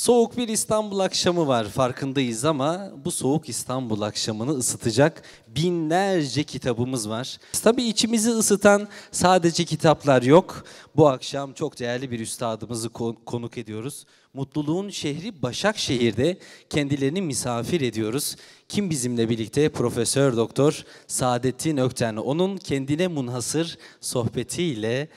[0.00, 7.38] Soğuk bir İstanbul akşamı var farkındayız ama bu soğuk İstanbul akşamını ısıtacak binlerce kitabımız var.
[7.62, 10.64] Tabii içimizi ısıtan sadece kitaplar yok.
[10.96, 12.88] Bu akşam çok değerli bir üstadımızı
[13.26, 14.06] konuk ediyoruz.
[14.34, 16.38] Mutluluğun şehri Başakşehir'de
[16.70, 18.36] kendilerini misafir ediyoruz.
[18.68, 19.68] Kim bizimle birlikte?
[19.68, 22.16] Profesör Doktor Saadettin Ökten.
[22.16, 25.08] Onun kendine munhasır sohbetiyle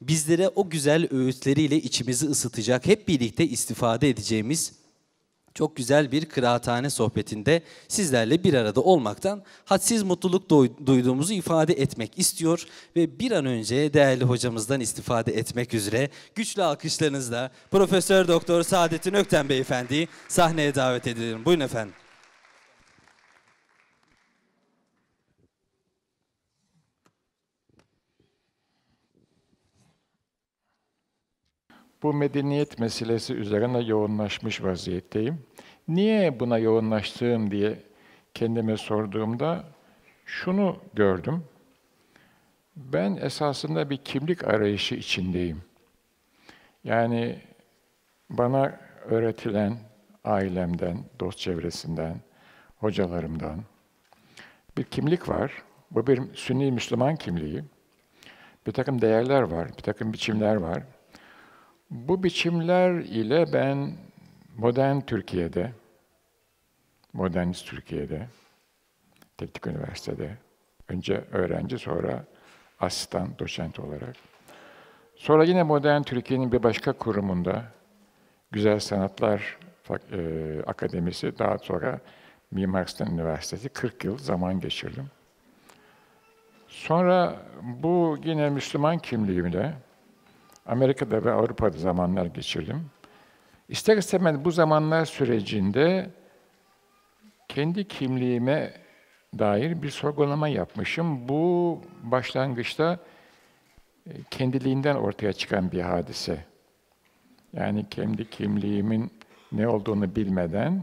[0.00, 4.72] bizlere o güzel öğütleriyle içimizi ısıtacak, hep birlikte istifade edeceğimiz
[5.54, 10.50] çok güzel bir kıraathane sohbetinde sizlerle bir arada olmaktan hadsiz mutluluk
[10.86, 17.50] duyduğumuzu ifade etmek istiyor ve bir an önce değerli hocamızdan istifade etmek üzere güçlü alkışlarınızla
[17.70, 21.44] Profesör Doktor Saadettin Ökten Beyefendi'yi sahneye davet edelim.
[21.44, 21.94] Buyurun efendim.
[32.02, 35.42] Bu medeniyet meselesi üzerine yoğunlaşmış vaziyetteyim.
[35.88, 37.78] Niye buna yoğunlaştığım diye
[38.34, 39.64] kendime sorduğumda
[40.26, 41.44] şunu gördüm.
[42.76, 45.62] Ben esasında bir kimlik arayışı içindeyim.
[46.84, 47.38] Yani
[48.30, 49.78] bana öğretilen
[50.24, 52.20] ailemden, dost çevresinden,
[52.76, 53.60] hocalarımdan
[54.78, 55.62] bir kimlik var.
[55.90, 57.64] Bu bir Sünni Müslüman kimliği.
[58.66, 60.82] Bir takım değerler var, bir takım biçimler var.
[61.90, 63.92] Bu biçimler ile ben
[64.56, 65.72] modern Türkiye'de,
[67.12, 68.26] modernist Türkiye'de,
[69.38, 70.36] Teknik Üniversitede,
[70.88, 72.24] önce öğrenci sonra
[72.80, 74.16] asistan, doçent olarak,
[75.16, 77.64] sonra yine modern Türkiye'nin bir başka kurumunda,
[78.50, 79.58] Güzel Sanatlar
[80.12, 82.00] e, Akademisi, daha sonra
[82.50, 85.06] Mimar Sinan Üniversitesi 40 yıl zaman geçirdim.
[86.68, 89.74] Sonra bu yine Müslüman kimliğimle
[90.66, 92.90] Amerika'da ve Avrupa'da zamanlar geçirdim.
[93.68, 96.10] İster istemez bu zamanlar sürecinde
[97.48, 98.72] kendi kimliğime
[99.38, 101.28] dair bir sorgulama yapmışım.
[101.28, 102.98] Bu başlangıçta
[104.06, 106.44] e, kendiliğinden ortaya çıkan bir hadise.
[107.52, 109.10] Yani kendi kimliğimin
[109.52, 110.82] ne olduğunu bilmeden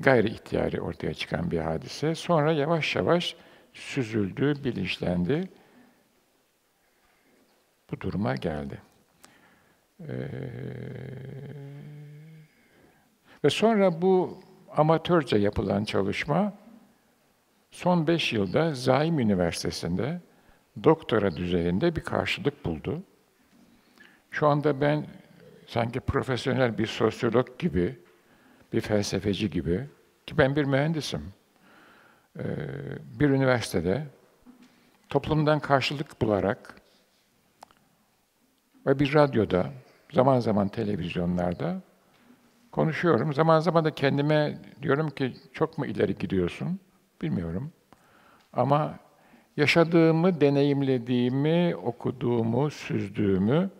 [0.00, 2.14] gayri ihtiyari ortaya çıkan bir hadise.
[2.14, 3.36] Sonra yavaş yavaş
[3.72, 5.48] süzüldü, bilinçlendi
[7.94, 8.78] bu duruma geldi.
[10.00, 10.06] Ee,
[13.44, 14.40] ve sonra bu
[14.76, 16.52] amatörce yapılan çalışma
[17.70, 20.20] son beş yılda Zaim Üniversitesi'nde
[20.84, 23.02] doktora düzeyinde bir karşılık buldu.
[24.30, 25.06] Şu anda ben
[25.66, 27.98] sanki profesyonel bir sosyolog gibi,
[28.72, 29.86] bir felsefeci gibi,
[30.26, 31.22] ki ben bir mühendisim,
[32.38, 32.44] ee,
[33.20, 34.06] bir üniversitede
[35.08, 36.83] toplumdan karşılık bularak
[38.86, 39.66] ve bir radyoda,
[40.12, 41.80] zaman zaman televizyonlarda
[42.72, 43.34] konuşuyorum.
[43.34, 46.80] Zaman zaman da kendime diyorum ki çok mu ileri gidiyorsun?
[47.22, 47.72] Bilmiyorum.
[48.52, 48.98] Ama
[49.56, 53.70] yaşadığımı, deneyimlediğimi, okuduğumu, süzdüğümü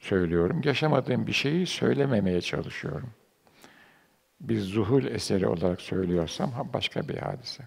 [0.00, 0.60] söylüyorum.
[0.64, 3.10] Yaşamadığım bir şeyi söylememeye çalışıyorum.
[4.40, 7.62] Bir zuhul eseri olarak söylüyorsam başka bir hadise.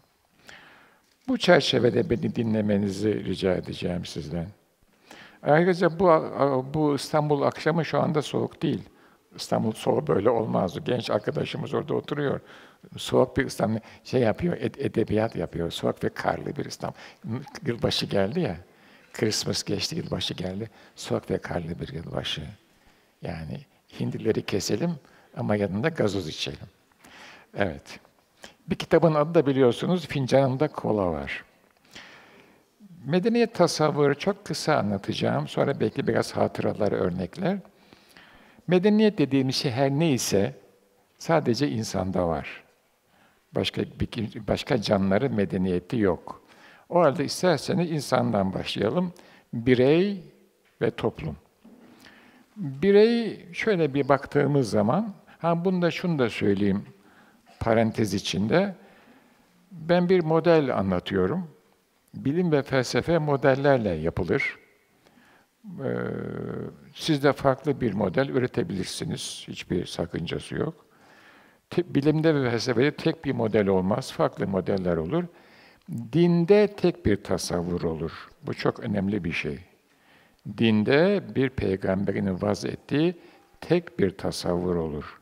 [1.27, 4.47] Bu çerçevede beni dinlemenizi rica edeceğim sizden.
[5.43, 6.25] Ayrıca bu,
[6.73, 8.81] bu İstanbul akşamı şu anda soğuk değil.
[9.35, 10.79] İstanbul soğuk böyle olmazdı.
[10.79, 12.39] Genç arkadaşımız orada oturuyor.
[12.97, 15.71] Soğuk bir İstanbul şey yapıyor, ed edebiyat yapıyor.
[15.71, 16.97] Soğuk ve karlı bir İstanbul.
[17.65, 18.57] Yılbaşı geldi ya.
[19.13, 20.69] Christmas geçti, yılbaşı geldi.
[20.95, 22.41] Soğuk ve karlı bir yılbaşı.
[23.21, 23.59] Yani
[23.99, 24.95] hindileri keselim
[25.37, 26.67] ama yanında gazoz içelim.
[27.57, 27.99] Evet.
[28.67, 31.43] Bir kitabın adı da biliyorsunuz, fincanında kola var.
[33.05, 35.47] Medeniyet tasavvuru çok kısa anlatacağım.
[35.47, 37.57] Sonra belki biraz hatıraları örnekler.
[38.67, 40.55] Medeniyet dediğimiz şey her neyse
[41.17, 42.63] sadece insanda var.
[43.55, 43.81] Başka
[44.47, 46.41] başka canlıları medeniyeti yok.
[46.89, 49.13] O halde isterseniz insandan başlayalım.
[49.53, 50.23] Birey
[50.81, 51.35] ve toplum.
[52.57, 56.85] Birey şöyle bir baktığımız zaman, ha bunda şunu da söyleyeyim
[57.59, 58.75] parantez içinde.
[59.71, 61.47] Ben bir model anlatıyorum.
[62.13, 64.57] Bilim ve felsefe modellerle yapılır.
[65.65, 65.95] Ee,
[66.93, 69.43] siz de farklı bir model üretebilirsiniz.
[69.47, 70.85] Hiçbir sakıncası yok.
[71.77, 75.23] Bilimde ve felsefede tek bir model olmaz, farklı modeller olur.
[76.13, 78.29] Dinde tek bir tasavvur olur.
[78.43, 79.59] Bu çok önemli bir şey.
[80.57, 83.15] Dinde bir peygamberin vaz ettiği
[83.61, 85.21] tek bir tasavvur olur.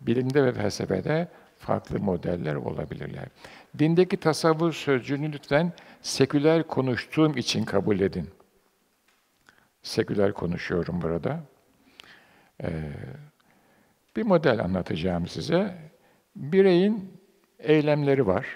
[0.00, 3.28] Bilimde ve felsefede farklı modeller olabilirler.
[3.78, 8.30] Dindeki tasavvur sözcüğünü lütfen seküler konuştuğum için kabul edin.
[9.82, 11.40] Seküler konuşuyorum burada.
[12.62, 12.68] Ee,
[14.16, 15.78] Bir model anlatacağım size.
[16.36, 17.12] Bireyin
[17.58, 18.46] eylemleri var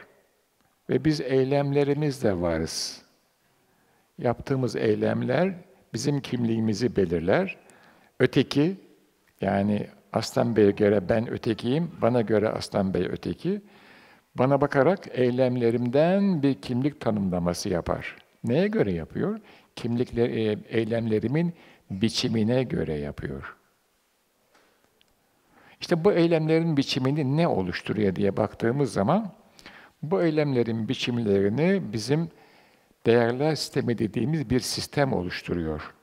[0.91, 3.03] ve biz eylemlerimizle varız.
[4.19, 5.55] Yaptığımız eylemler
[5.95, 7.57] bizim kimliğimizi belirler.
[8.21, 8.77] Öteki,
[9.41, 13.61] yani Aslan Bey'e göre ben ötekiyim, bana göre Aslan Bey öteki.
[14.35, 18.17] Bana bakarak eylemlerimden bir kimlik tanımlaması yapar.
[18.45, 19.41] Neye göre yapıyor?
[19.77, 21.55] Kimlikler, e, eylemlerimin
[21.91, 23.57] biçimine göre yapıyor.
[25.81, 29.33] İşte bu eylemlerin biçimini ne oluşturuyor diye baktığımız zaman
[30.03, 32.29] bu eylemlerin biçimlerini bizim
[33.07, 35.95] değerler sistemi dediğimiz bir sistem oluşturuyor.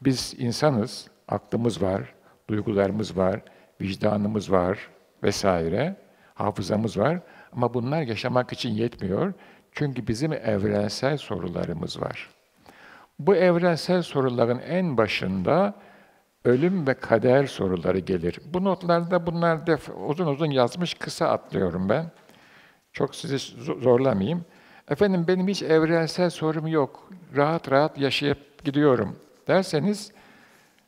[0.00, 2.14] Biz insanız, aklımız var,
[2.50, 3.40] duygularımız var,
[3.80, 4.90] vicdanımız var
[5.22, 5.96] vesaire,
[6.34, 7.20] hafızamız var
[7.52, 9.32] ama bunlar yaşamak için yetmiyor.
[9.72, 12.28] Çünkü bizim evrensel sorularımız var.
[13.18, 15.74] Bu evrensel soruların en başında
[16.44, 18.40] ölüm ve kader soruları gelir.
[18.54, 22.10] Bu notlarda bunlar def uzun uzun yazmış, kısa atlıyorum ben.
[22.92, 23.38] Çok sizi
[23.82, 24.44] zorlamayayım.
[24.90, 27.10] Efendim benim hiç evrensel sorum yok.
[27.36, 29.16] Rahat rahat yaşayıp gidiyorum
[29.48, 30.12] derseniz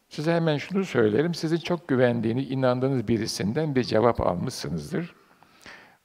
[0.09, 1.35] size hemen şunu söylerim.
[1.35, 5.18] Sizin çok güvendiğini, inandığınız birisinden bir cevap almışsınızdır.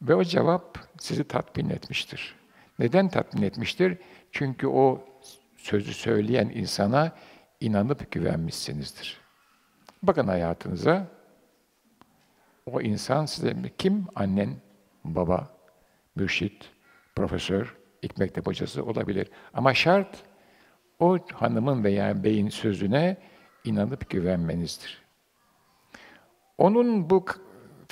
[0.03, 2.35] Ve o cevap sizi tatmin etmiştir.
[2.79, 3.97] Neden tatmin etmiştir?
[4.31, 5.05] Çünkü o
[5.57, 7.11] sözü söyleyen insana
[7.59, 9.21] inanıp güvenmişsinizdir.
[10.03, 11.07] Bakın hayatınıza.
[12.65, 14.07] O insan size kim?
[14.15, 14.55] Annen,
[15.03, 15.57] baba,
[16.15, 16.71] mürşit,
[17.15, 19.27] profesör, ilk mektep hocası olabilir.
[19.53, 20.23] Ama şart
[20.99, 23.17] o hanımın veya beyin sözüne
[23.63, 25.03] inanıp güvenmenizdir.
[26.57, 27.25] Onun bu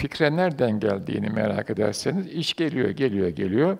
[0.01, 3.77] fikre nereden geldiğini merak ederseniz iş geliyor, geliyor, geliyor.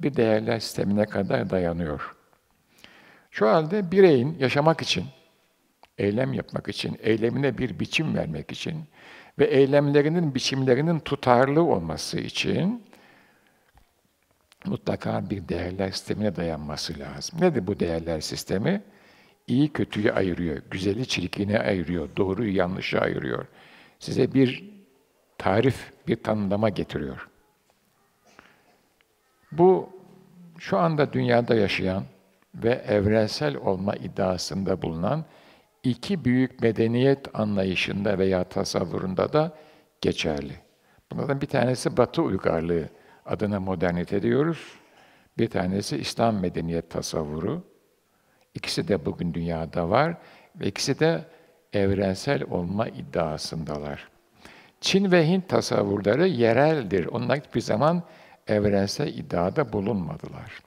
[0.00, 2.16] Bir değerler sistemine kadar dayanıyor.
[3.30, 5.04] Şu halde bireyin yaşamak için,
[5.98, 8.84] eylem yapmak için, eylemine bir biçim vermek için
[9.38, 12.82] ve eylemlerinin biçimlerinin tutarlı olması için
[14.66, 17.40] mutlaka bir değerler sistemine dayanması lazım.
[17.40, 18.82] Nedir bu değerler sistemi?
[19.46, 23.46] İyi kötüyü ayırıyor, güzeli çirkini ayırıyor, doğruyu yanlışı ayırıyor.
[23.98, 24.71] Size bir
[25.42, 27.28] tarif, bir tanımlama getiriyor.
[29.52, 29.88] Bu
[30.58, 32.04] şu anda dünyada yaşayan
[32.54, 35.24] ve evrensel olma iddiasında bulunan
[35.82, 39.56] iki büyük medeniyet anlayışında veya tasavvurunda da
[40.00, 40.52] geçerli.
[41.12, 42.88] Bunlardan bir tanesi Batı uygarlığı
[43.26, 44.74] adına modernite diyoruz.
[45.38, 47.62] Bir tanesi İslam medeniyet tasavvuru.
[48.54, 50.16] İkisi de bugün dünyada var
[50.56, 51.24] ve ikisi de
[51.72, 54.11] evrensel olma iddiasındalar.
[54.82, 57.06] Çin ve Hint tasavvurları yereldir.
[57.06, 58.02] Onlar hiçbir zaman
[58.46, 60.62] evrensel iddiada bulunmadılar.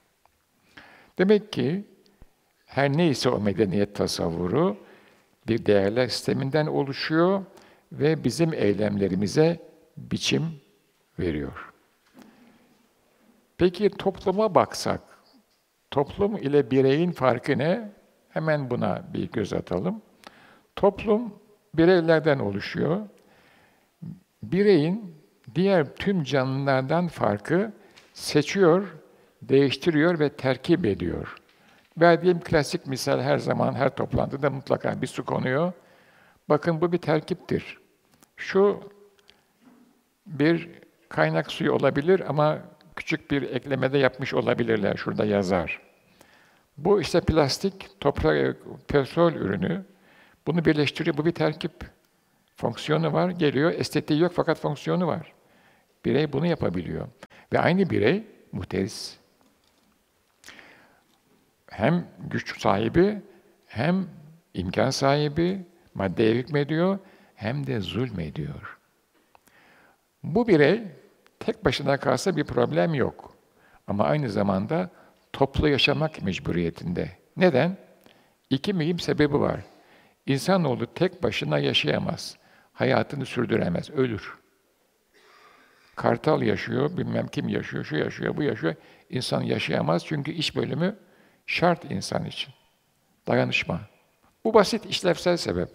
[1.18, 1.86] Demek ki
[2.66, 4.78] her neyse o medeniyet tasavvuru
[5.48, 7.44] bir değerler sisteminden oluşuyor
[7.92, 9.60] ve bizim eylemlerimize
[9.98, 10.44] biçim
[11.20, 11.74] veriyor.
[13.58, 15.02] Peki topluma baksak,
[15.92, 17.92] toplum ile bireyin farkı ne?
[18.30, 20.02] Hemen buna bir göz atalım.
[20.76, 21.34] Toplum
[21.74, 23.02] bireylerden oluşuyor.
[24.52, 25.16] Bireyin
[25.56, 27.72] diğer tüm canlılardan farkı
[28.14, 28.96] seçiyor,
[29.42, 31.36] değiştiriyor ve terkip ediyor.
[31.98, 35.74] Verdiğim klasik misal her zaman, her toplantıda mutlaka bir su konuyor.
[36.50, 37.78] Bakın bu bir terkiptir.
[38.38, 38.80] Şu
[40.28, 40.70] bir
[41.10, 42.60] kaynak suyu olabilir ama
[42.96, 44.96] küçük bir eklemede yapmış olabilirler.
[44.96, 45.82] Şurada yazar.
[46.78, 49.86] Bu işte plastik, toprak, petrol ürünü.
[50.48, 51.18] Bunu birleştiriyor.
[51.18, 51.95] Bu bir terkip.
[52.56, 53.72] Fonksiyonu var, geliyor.
[53.72, 55.34] Estetiği yok fakat fonksiyonu var.
[56.06, 57.08] Birey bunu yapabiliyor.
[57.54, 59.18] Ve aynı birey muhteris.
[61.70, 63.22] Hem güç sahibi,
[63.68, 64.08] hem
[64.54, 67.00] imkan sahibi, maddeye hükmediyor,
[67.36, 68.78] hem de zulmediyor.
[70.24, 70.84] Bu birey
[71.40, 73.36] tek başına kalsa bir problem yok.
[73.88, 74.90] Ama aynı zamanda
[75.34, 77.12] toplu yaşamak mecburiyetinde.
[77.38, 77.78] Neden?
[78.50, 79.60] İki mühim sebebi var.
[80.26, 82.38] İnsanoğlu tek başına yaşayamaz.
[82.76, 84.34] Hayatını sürdüremez, ölür.
[85.96, 88.76] Kartal yaşıyor, bilmem kim yaşıyor, şu yaşıyor, bu yaşıyor.
[89.10, 90.96] İnsan yaşayamaz çünkü iş bölümü
[91.46, 92.54] şart insan için.
[93.28, 93.82] Dayanışma.
[94.44, 95.70] Bu basit işlevsel sebep.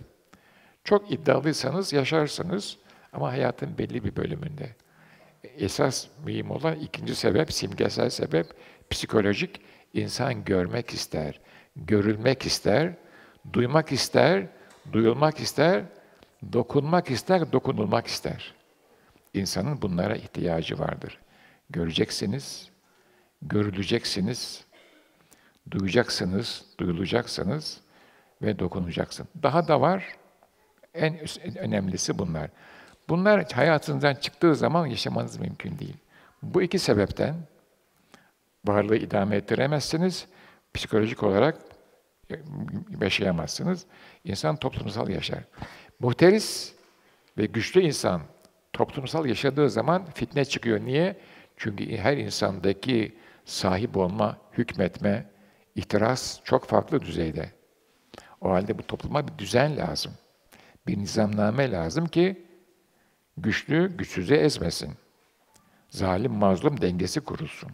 [0.84, 2.78] Çok iddialıysanız yaşarsınız
[3.12, 4.76] ama hayatın belli bir bölümünde.
[5.42, 8.46] Esas mühim olan ikinci sebep, simgesel sebep,
[8.90, 9.60] psikolojik.
[9.94, 11.40] İnsan görmek ister,
[11.76, 12.92] görülmek ister,
[13.52, 14.46] duymak ister,
[14.92, 15.84] duyulmak ister,
[16.52, 18.54] dokunmak ister, dokunulmak ister.
[19.34, 21.18] İnsanın bunlara ihtiyacı vardır.
[21.70, 22.70] Göreceksiniz,
[23.42, 24.64] görüleceksiniz,
[25.70, 27.80] duyacaksınız, duyulacaksınız
[28.42, 29.30] ve dokunacaksınız.
[29.42, 30.04] Daha da var.
[30.94, 32.50] En, en önemlisi bunlar.
[33.08, 35.96] Bunlar hayatınızdan çıktığı zaman yaşamanız mümkün değil.
[36.42, 37.34] Bu iki sebepten
[38.64, 40.26] varlığı idame ettiremezsiniz.
[40.74, 41.58] Psikolojik olarak
[43.00, 43.86] yaşayamazsınız.
[44.24, 45.44] İnsan toplumsal yaşar.
[46.00, 46.74] Muhteris
[47.38, 48.22] ve güçlü insan
[48.72, 50.80] toplumsal yaşadığı zaman fitne çıkıyor.
[50.80, 51.20] Niye?
[51.56, 55.30] Çünkü her insandaki sahip olma, hükmetme,
[55.74, 57.50] ihtiras çok farklı düzeyde.
[58.40, 60.12] O halde bu topluma bir düzen lazım.
[60.86, 62.46] Bir nizamname lazım ki
[63.36, 64.92] güçlü güçsüzü ezmesin.
[65.90, 67.70] Zalim mazlum dengesi kurulsun.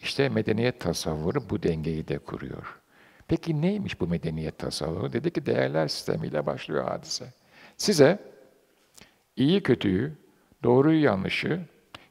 [0.00, 2.80] İşte medeniyet tasavvuru bu dengeyi de kuruyor.
[3.28, 5.12] Peki neymiş bu medeniyet tasavvuru?
[5.12, 7.32] Dedi ki değerler sistemiyle başlıyor hadise.
[7.80, 8.18] Size
[9.36, 10.12] iyi kötüyü,
[10.62, 11.60] doğruyu yanlışı,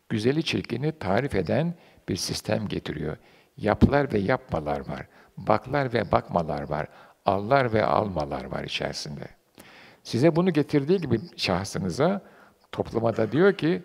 [0.10, 1.74] güzeli çirkini tarif eden
[2.08, 3.18] bir sistem getiriyor.
[3.58, 5.08] Yaplar ve yapmalar var.
[5.38, 6.88] Baklar ve bakmalar var.
[7.26, 9.28] Allar ve almalar var içerisinde.
[10.04, 12.22] Size bunu getirdiği gibi şahsınıza,
[12.72, 13.84] topluma da diyor ki,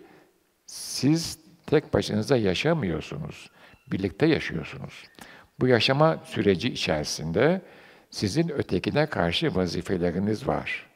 [0.65, 3.51] siz tek başınıza yaşamıyorsunuz.
[3.91, 5.03] Birlikte yaşıyorsunuz.
[5.59, 7.61] Bu yaşama süreci içerisinde
[8.09, 10.94] sizin ötekine karşı vazifeleriniz var.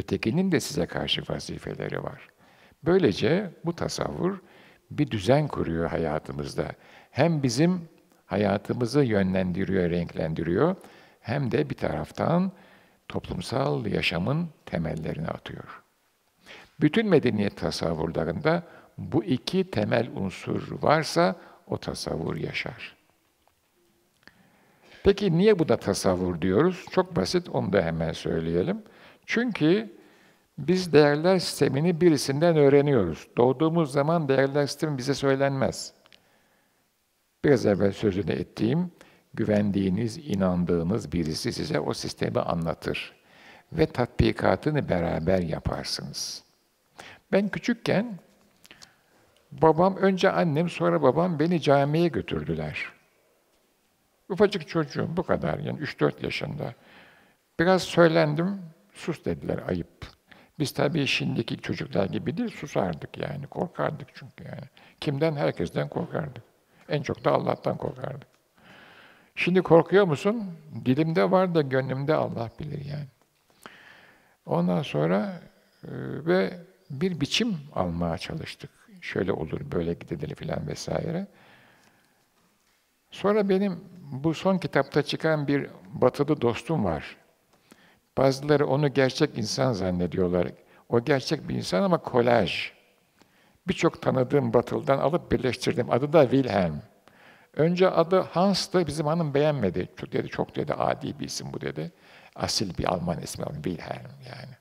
[0.00, 2.28] Ötekinin de size karşı vazifeleri var.
[2.84, 4.38] Böylece bu tasavvur
[4.90, 6.66] bir düzen kuruyor hayatımızda.
[7.10, 7.88] Hem bizim
[8.26, 10.76] hayatımızı yönlendiriyor, renklendiriyor,
[11.20, 12.52] hem de bir taraftan
[13.08, 15.82] toplumsal yaşamın temellerini atıyor.
[16.80, 18.62] Bütün medeniyet tasavvurlarında
[18.98, 22.96] bu iki temel unsur varsa o tasavvur yaşar.
[25.04, 26.84] Peki niye bu da tasavvur diyoruz?
[26.90, 28.82] Çok basit, onu da hemen söyleyelim.
[29.30, 29.90] Çünkü
[30.58, 33.28] biz değerler sistemini birisinden öğreniyoruz.
[33.36, 35.92] Doğduğumuz zaman değerler sistemi bize söylenmez.
[37.44, 38.90] Biraz evvel sözünü ettiğim,
[39.34, 43.16] güvendiğiniz, inandığınız birisi size o sistemi anlatır.
[43.72, 46.44] Ve tatbikatını beraber yaparsınız.
[47.32, 48.18] Ben küçükken,
[49.52, 52.92] babam, önce annem, sonra babam beni camiye götürdüler.
[54.28, 56.74] Ufacık çocuğum, bu kadar, yani 3-4 yaşında.
[57.60, 58.60] Biraz söylendim,
[58.94, 60.06] sus dediler, ayıp.
[60.58, 64.68] Biz tabii şimdiki çocuklar gibi değil, susardık yani, korkardık çünkü yani.
[65.00, 65.36] Kimden?
[65.36, 66.42] Herkesten korkardık.
[66.88, 68.28] En çok da Allah'tan korkardık.
[69.34, 70.44] Şimdi korkuyor musun?
[70.84, 73.06] Dilimde var da gönlümde Allah bilir yani.
[74.46, 75.40] Ondan sonra
[75.84, 75.90] e,
[76.26, 76.58] ve
[76.90, 78.70] bir biçim almaya çalıştık.
[79.00, 81.26] Şöyle olur, böyle gidilir filan vesaire.
[83.10, 83.80] Sonra benim
[84.12, 87.16] bu son kitapta çıkan bir batılı dostum var.
[88.20, 90.48] Bazıları onu gerçek insan zannediyorlar.
[90.88, 92.72] O gerçek bir insan ama kolaj.
[93.68, 95.90] Birçok tanıdığım Batılı'dan alıp birleştirdim.
[95.90, 96.82] Adı da Wilhelm.
[97.56, 99.88] Önce adı Hans'tı, bizim hanım beğenmedi.
[99.96, 101.92] Çok dedi, çok dedi, adi bir isim bu dedi.
[102.36, 104.54] Asil bir Alman ismi Wilhelm yani.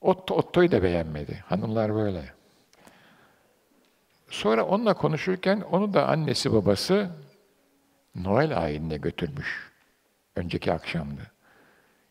[0.00, 1.44] Otto, Otto'yu da beğenmedi.
[1.46, 2.24] Hanımlar böyle.
[4.30, 7.10] Sonra onunla konuşurken onu da annesi babası
[8.14, 9.70] Noel ayinine götürmüş.
[10.36, 11.39] Önceki akşamdı.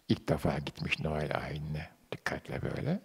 [0.09, 1.89] İlk defa gitmiş Noel ayinine.
[2.11, 2.99] Dikkatle böyle.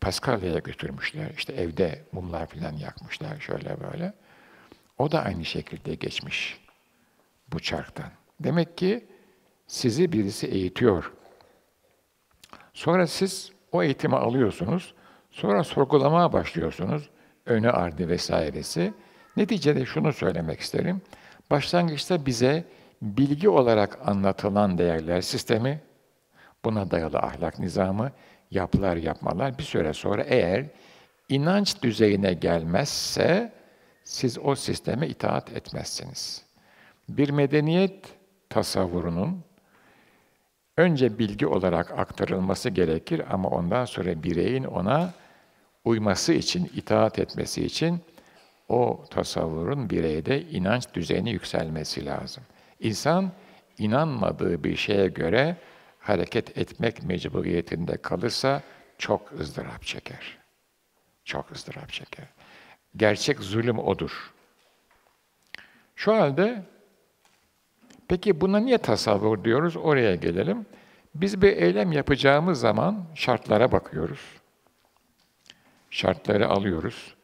[0.00, 1.30] Paskalya'ya götürmüşler.
[1.36, 4.12] İşte evde mumlar falan yakmışlar şöyle böyle.
[4.98, 6.60] O da aynı şekilde geçmiş
[7.52, 8.10] bu çarktan.
[8.40, 9.06] Demek ki
[9.66, 11.12] sizi birisi eğitiyor.
[12.74, 14.94] Sonra siz o eğitimi alıyorsunuz.
[15.30, 17.10] Sonra sorgulamaya başlıyorsunuz.
[17.46, 18.92] Önü ardı vesairesi.
[19.36, 21.02] Neticede şunu söylemek isterim.
[21.50, 22.64] Başlangıçta bize
[23.02, 25.80] bilgi olarak anlatılan değerler sistemi,
[26.64, 28.12] buna dayalı ahlak nizamı,
[28.50, 30.66] yapılar yapmalar bir süre sonra eğer
[31.28, 33.52] inanç düzeyine gelmezse
[34.04, 36.42] siz o sisteme itaat etmezsiniz.
[37.08, 38.06] Bir medeniyet
[38.50, 39.44] tasavvurunun
[40.76, 45.12] önce bilgi olarak aktarılması gerekir ama ondan sonra bireyin ona
[45.84, 48.00] uyması için, itaat etmesi için
[48.68, 52.42] o tasavvurun bireyde inanç düzeyine yükselmesi lazım.
[52.80, 53.32] İnsan
[53.78, 55.56] inanmadığı bir şeye göre
[55.98, 58.62] hareket etmek mecburiyetinde kalırsa
[58.98, 60.38] çok ızdırap çeker.
[61.24, 62.26] Çok ızdırap çeker.
[62.96, 64.32] Gerçek zulüm odur.
[65.96, 66.62] Şu halde
[68.08, 69.76] peki buna niye tasavvur diyoruz?
[69.76, 70.66] Oraya gelelim.
[71.14, 74.20] Biz bir eylem yapacağımız zaman şartlara bakıyoruz.
[75.90, 77.14] Şartları alıyoruz.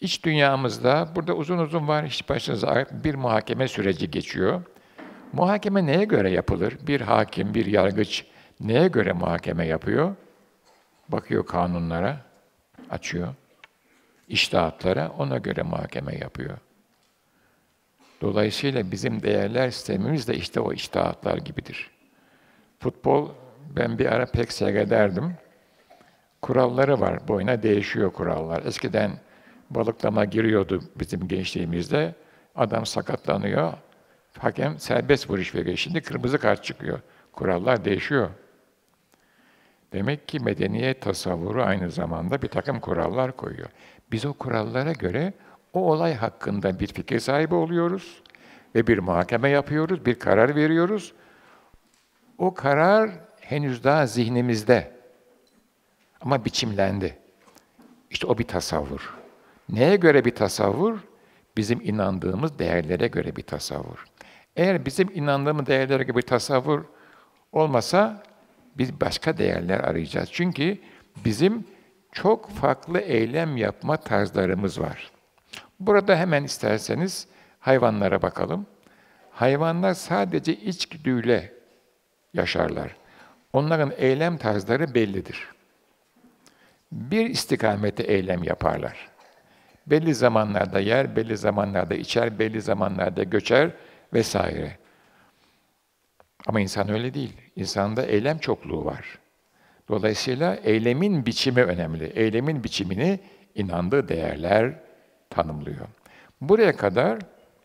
[0.00, 4.62] İç dünyamızda, burada uzun uzun var, hiç başınıza bir muhakeme süreci geçiyor.
[5.32, 6.78] Muhakeme neye göre yapılır?
[6.86, 8.26] Bir hakim, bir yargıç
[8.60, 10.16] neye göre muhakeme yapıyor?
[11.08, 12.16] Bakıyor kanunlara,
[12.90, 13.28] açıyor.
[14.28, 16.58] İştahatlara, ona göre muhakeme yapıyor.
[18.20, 21.90] Dolayısıyla bizim değerler sistemimiz de işte o iştahatlar gibidir.
[22.78, 23.28] Futbol
[23.76, 25.34] ben bir ara pek seyrederdim.
[26.42, 28.62] Kuralları var, boyuna değişiyor kurallar.
[28.66, 29.10] Eskiden
[29.70, 32.14] balıklama giriyordu bizim gençliğimizde.
[32.56, 33.72] Adam sakatlanıyor,
[34.38, 35.76] hakem serbest vuruş veriyor.
[35.76, 37.00] Şimdi kırmızı kart çıkıyor.
[37.32, 38.30] Kurallar değişiyor.
[39.92, 43.68] Demek ki medeniyet tasavvuru aynı zamanda bir takım kurallar koyuyor.
[44.12, 45.32] Biz o kurallara göre
[45.72, 48.22] o olay hakkında bir fikir sahibi oluyoruz
[48.74, 51.12] ve bir muhakeme yapıyoruz, bir karar veriyoruz.
[52.38, 53.10] O karar
[53.40, 54.96] henüz daha zihnimizde
[56.20, 57.18] ama biçimlendi.
[58.10, 59.14] İşte o bir tasavvur.
[59.68, 60.98] Neye göre bir tasavvur?
[61.56, 64.04] Bizim inandığımız değerlere göre bir tasavvur.
[64.56, 66.84] Eğer bizim inandığımız değerlere göre bir tasavvur
[67.52, 68.22] olmasa
[68.78, 70.28] biz başka değerler arayacağız.
[70.32, 70.78] Çünkü
[71.24, 71.66] bizim
[72.12, 75.10] çok farklı eylem yapma tarzlarımız var.
[75.80, 77.26] Burada hemen isterseniz
[77.60, 78.66] hayvanlara bakalım.
[79.30, 81.52] Hayvanlar sadece içgüdüyle
[82.34, 82.96] yaşarlar.
[83.52, 85.48] Onların eylem tarzları bellidir.
[86.92, 89.08] Bir istikamete eylem yaparlar.
[89.86, 93.70] Belli zamanlarda yer, belli zamanlarda içer, belli zamanlarda göçer
[94.12, 94.76] vesaire.
[96.46, 97.36] Ama insan öyle değil.
[97.56, 99.18] İnsanda eylem çokluğu var.
[99.88, 102.04] Dolayısıyla eylemin biçimi önemli.
[102.04, 103.20] Eylemin biçimini
[103.54, 104.74] inandığı değerler
[105.30, 105.86] tanımlıyor.
[106.40, 107.18] Buraya kadar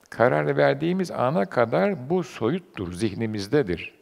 [0.09, 3.93] karar verdiğimiz ana kadar bu soyuttur, zihnimizdedir.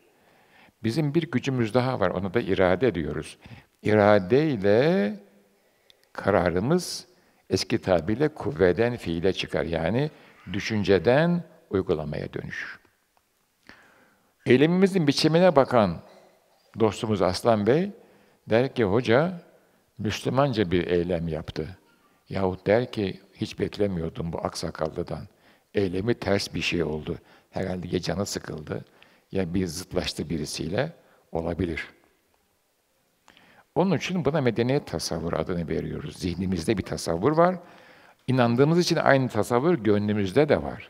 [0.84, 3.38] Bizim bir gücümüz daha var, ona da irade diyoruz.
[3.84, 5.14] İrade ile
[6.14, 7.08] kararımız
[7.50, 9.64] eski tabirle kuvveden fiile çıkar.
[9.64, 10.12] Yani
[10.54, 11.44] düşünceden
[11.76, 12.80] uygulamaya dönüşür.
[14.46, 16.02] Eylemimizin biçimine bakan
[16.80, 17.92] dostumuz Aslan Bey
[18.50, 19.42] der ki hoca
[19.98, 21.78] Müslümanca bir eylem yaptı.
[22.30, 25.28] Yahut der ki hiç beklemiyordum bu aksakallıdan.
[25.74, 27.18] Eylemi ters bir şey oldu.
[27.50, 28.86] Herhalde ya canı sıkıldı
[29.32, 30.94] ya bir zıtlaştı birisiyle
[31.32, 31.88] olabilir.
[33.76, 36.18] Onun için buna medeniyet tasavvur adını veriyoruz.
[36.18, 37.56] Zihnimizde bir tasavvur var.
[38.28, 40.90] İnandığımız için aynı tasavvur gönlümüzde de var.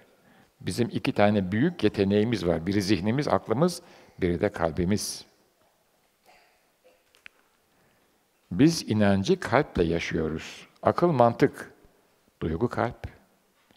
[0.66, 2.68] Bizim iki tane büyük yeteneğimiz var.
[2.68, 3.82] Biri zihnimiz, aklımız,
[4.22, 5.26] biri de kalbimiz.
[8.52, 10.68] Biz inancı kalple yaşıyoruz.
[10.82, 11.74] Akıl, mantık,
[12.42, 13.08] duygu, kalp.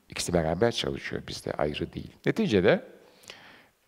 [0.08, 2.12] İkisi beraber çalışıyor bizde, ayrı değil.
[2.26, 2.84] Neticede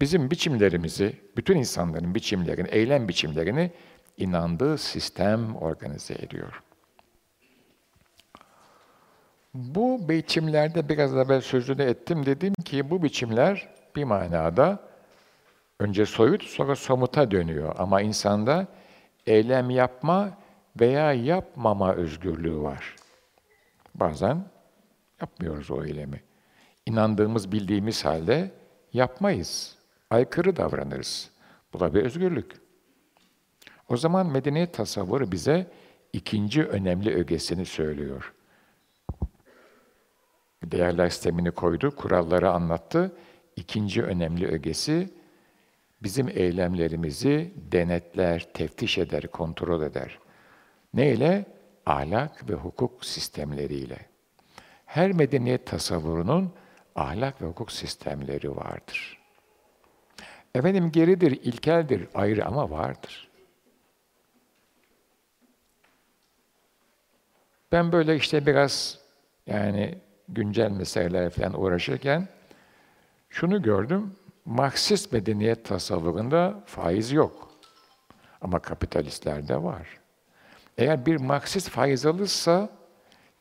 [0.00, 3.70] bizim biçimlerimizi, bütün insanların biçimlerini, eylem biçimlerini
[4.16, 6.62] inandığı sistem organize ediyor.
[9.54, 12.26] Bu biçimlerde biraz evvel sözünü ettim.
[12.26, 14.78] Dedim ki bu biçimler bir manada
[15.80, 17.74] önce soyut sonra somuta dönüyor.
[17.78, 18.66] Ama insanda
[19.26, 20.38] eylem yapma
[20.80, 22.96] veya yapmama özgürlüğü var.
[23.94, 24.44] Bazen
[25.20, 26.22] yapmıyoruz o eylemi.
[26.86, 28.50] İnandığımız, bildiğimiz halde
[28.92, 29.76] yapmayız.
[30.10, 31.30] Aykırı davranırız.
[31.72, 32.52] Bu da bir özgürlük.
[33.88, 35.66] O zaman medeniyet tasavvuru bize
[36.12, 38.32] ikinci önemli ögesini söylüyor
[40.64, 43.16] değerler sistemini koydu, kuralları anlattı.
[43.56, 45.10] İkinci önemli ögesi
[46.02, 50.18] bizim eylemlerimizi denetler, teftiş eder, kontrol eder.
[50.94, 51.44] Neyle?
[51.86, 53.98] Ahlak ve hukuk sistemleriyle.
[54.86, 56.52] Her medeniyet tasavvurunun
[56.94, 59.18] ahlak ve hukuk sistemleri vardır.
[60.54, 63.30] Efendim geridir, ilkeldir, ayrı ama vardır.
[67.72, 68.98] Ben böyle işte biraz
[69.46, 69.98] yani
[70.34, 72.28] güncel meseleler falan uğraşırken
[73.30, 74.14] şunu gördüm.
[74.44, 77.50] Marksist medeniyet tasavvurunda faiz yok.
[78.40, 80.00] Ama kapitalistlerde var.
[80.78, 82.68] Eğer bir Marksist faiz alırsa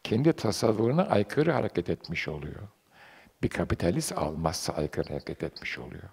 [0.03, 2.61] kendi tasavvuruna aykırı hareket etmiş oluyor.
[3.43, 6.09] Bir kapitalist almazsa aykırı hareket etmiş oluyor.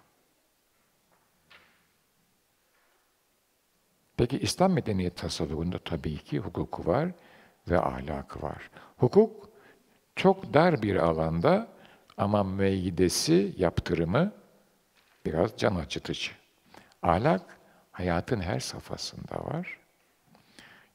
[4.17, 7.11] Peki İslam medeniyet tasavvurunda tabii ki hukuku var
[7.69, 8.69] ve ahlakı var.
[8.97, 9.46] Hukuk
[10.17, 11.67] çok dar bir alanda
[12.17, 14.31] ama meydesi, yaptırımı
[15.25, 16.31] biraz can acıtıcı.
[17.01, 17.41] Ahlak
[17.91, 19.79] hayatın her safhasında var.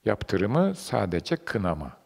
[0.05, 1.97] Yaptırımı sadece kınama,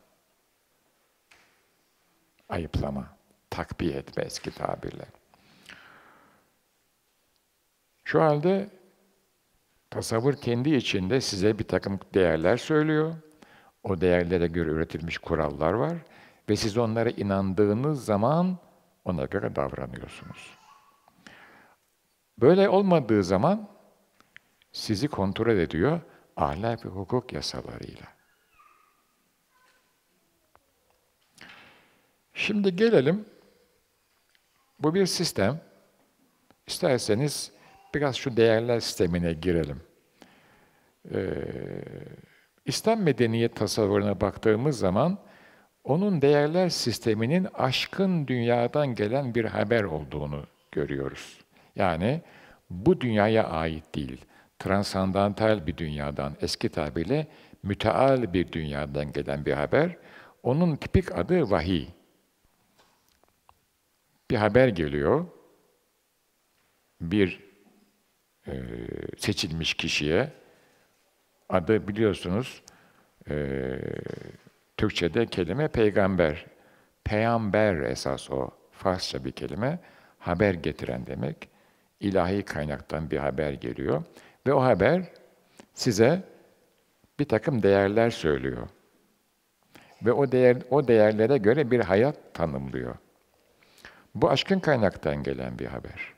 [2.49, 3.07] ayıplama,
[3.51, 5.07] takbiye etme eski tabirle.
[8.05, 8.71] Şu halde
[9.91, 13.15] tasavvur kendi içinde size bir takım değerler söylüyor.
[13.83, 15.97] O değerlere göre üretilmiş kurallar var
[16.49, 18.59] ve siz onlara inandığınız zaman
[19.05, 20.59] ona göre davranıyorsunuz.
[22.39, 23.69] Böyle olmadığı zaman
[24.73, 26.01] sizi kontrol ediyor
[26.37, 28.07] ahlak ve hukuk yasalarıyla.
[32.35, 33.25] Şimdi gelelim,
[34.79, 35.61] bu bir sistem.
[36.67, 37.53] İsterseniz
[37.95, 39.81] biraz şu değerler sistemine girelim.
[41.15, 41.31] Ee,
[42.65, 45.19] İslam medeniyet tasavvuruna baktığımız zaman
[45.87, 51.39] onun değerler sisteminin aşkın dünyadan gelen bir haber olduğunu görüyoruz.
[51.77, 52.23] Yani
[52.71, 54.25] bu dünyaya ait değil,
[54.59, 57.27] transandantal bir dünyadan, eski tabirle
[57.63, 59.97] müteal bir dünyadan gelen bir haber.
[60.43, 61.87] Onun tipik adı vahiy.
[64.31, 65.27] Bir haber geliyor,
[67.01, 67.41] bir
[68.47, 68.53] e,
[69.19, 70.33] seçilmiş kişiye,
[71.49, 72.63] adı biliyorsunuz,
[73.31, 73.35] e,
[74.77, 76.47] Türkçe'de kelime peygamber.
[77.05, 78.51] Peygamber esas o.
[78.73, 79.79] Farsça bir kelime.
[80.19, 81.49] Haber getiren demek.
[82.01, 84.05] İlahi kaynaktan bir haber geliyor.
[84.47, 85.03] Ve o haber
[85.75, 86.23] size
[87.19, 88.69] bir takım değerler söylüyor.
[90.03, 92.95] Ve o değer o değerlere göre bir hayat tanımlıyor.
[94.15, 96.15] Bu aşkın kaynaktan gelen bir haber.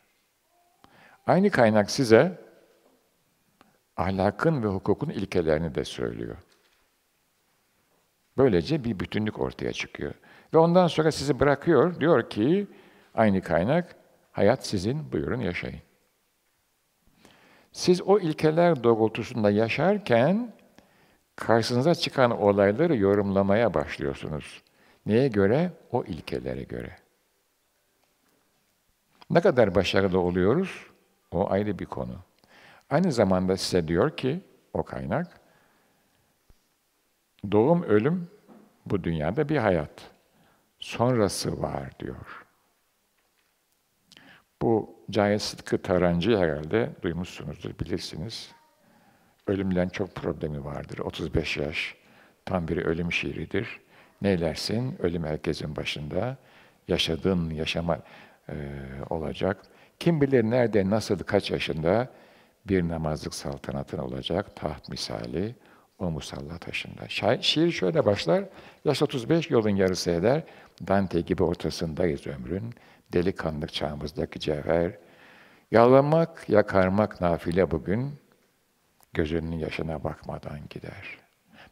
[1.26, 2.38] Aynı kaynak size
[3.96, 6.36] ahlakın ve hukukun ilkelerini de söylüyor.
[8.38, 10.14] Böylece bir bütünlük ortaya çıkıyor.
[10.54, 12.66] Ve ondan sonra sizi bırakıyor, diyor ki
[13.14, 13.96] aynı kaynak,
[14.32, 15.80] hayat sizin, buyurun yaşayın.
[17.72, 20.52] Siz o ilkeler doğrultusunda yaşarken
[21.36, 24.62] karşınıza çıkan olayları yorumlamaya başlıyorsunuz.
[25.06, 25.70] Neye göre?
[25.92, 26.96] O ilkelere göre.
[29.30, 30.86] Ne kadar başarılı oluyoruz?
[31.32, 32.16] O ayrı bir konu.
[32.90, 34.40] Aynı zamanda size diyor ki,
[34.72, 35.40] o kaynak,
[37.52, 38.28] doğum, ölüm
[38.86, 40.10] bu dünyada bir hayat.
[40.78, 42.46] Sonrası var diyor.
[44.62, 48.52] Bu Cahit Sıtkı Tarancı herhalde duymuşsunuzdur, bilirsiniz.
[49.46, 50.98] Ölümden çok problemi vardır.
[50.98, 51.96] 35 yaş,
[52.44, 53.80] tam bir ölüm şiiridir.
[54.22, 56.36] Neylersin, ölüm herkesin başında.
[56.88, 57.98] Yaşadığın yaşama
[58.48, 58.54] e,
[59.10, 59.62] olacak.
[59.98, 62.10] Kim bilir nerede, nasıl, kaç yaşında
[62.66, 65.54] bir namazlık saltanatın olacak, taht misali
[65.98, 67.08] o musalla taşında.
[67.42, 68.44] Şiir şöyle başlar,
[68.84, 70.42] yaş 35 yolun yarısı eder,
[70.88, 72.74] Dante gibi ortasındayız ömrün,
[73.12, 74.98] delikanlık çağımızdaki cevher.
[75.70, 78.14] Yalvarmak, yakarmak nafile bugün,
[79.12, 81.18] gözünün yaşına bakmadan gider.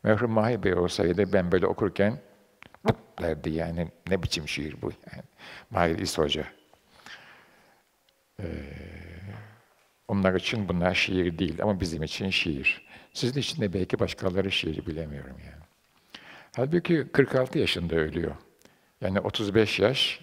[0.03, 2.19] Merhum Mahir Bey olsaydı ben böyle okurken
[3.21, 5.23] derdi yani ne biçim şiir bu yani.
[5.71, 6.47] Mahir İs Hoca.
[8.41, 8.47] Ee,
[10.09, 12.86] onlar için bunlar şiir değil ama bizim için şiir.
[13.17, 15.65] Sizin için de belki başkaları şiiri bilemiyorum yani.
[16.57, 18.37] Halbuki 46 yaşında ölüyor.
[19.01, 20.21] Yani 35 yaş,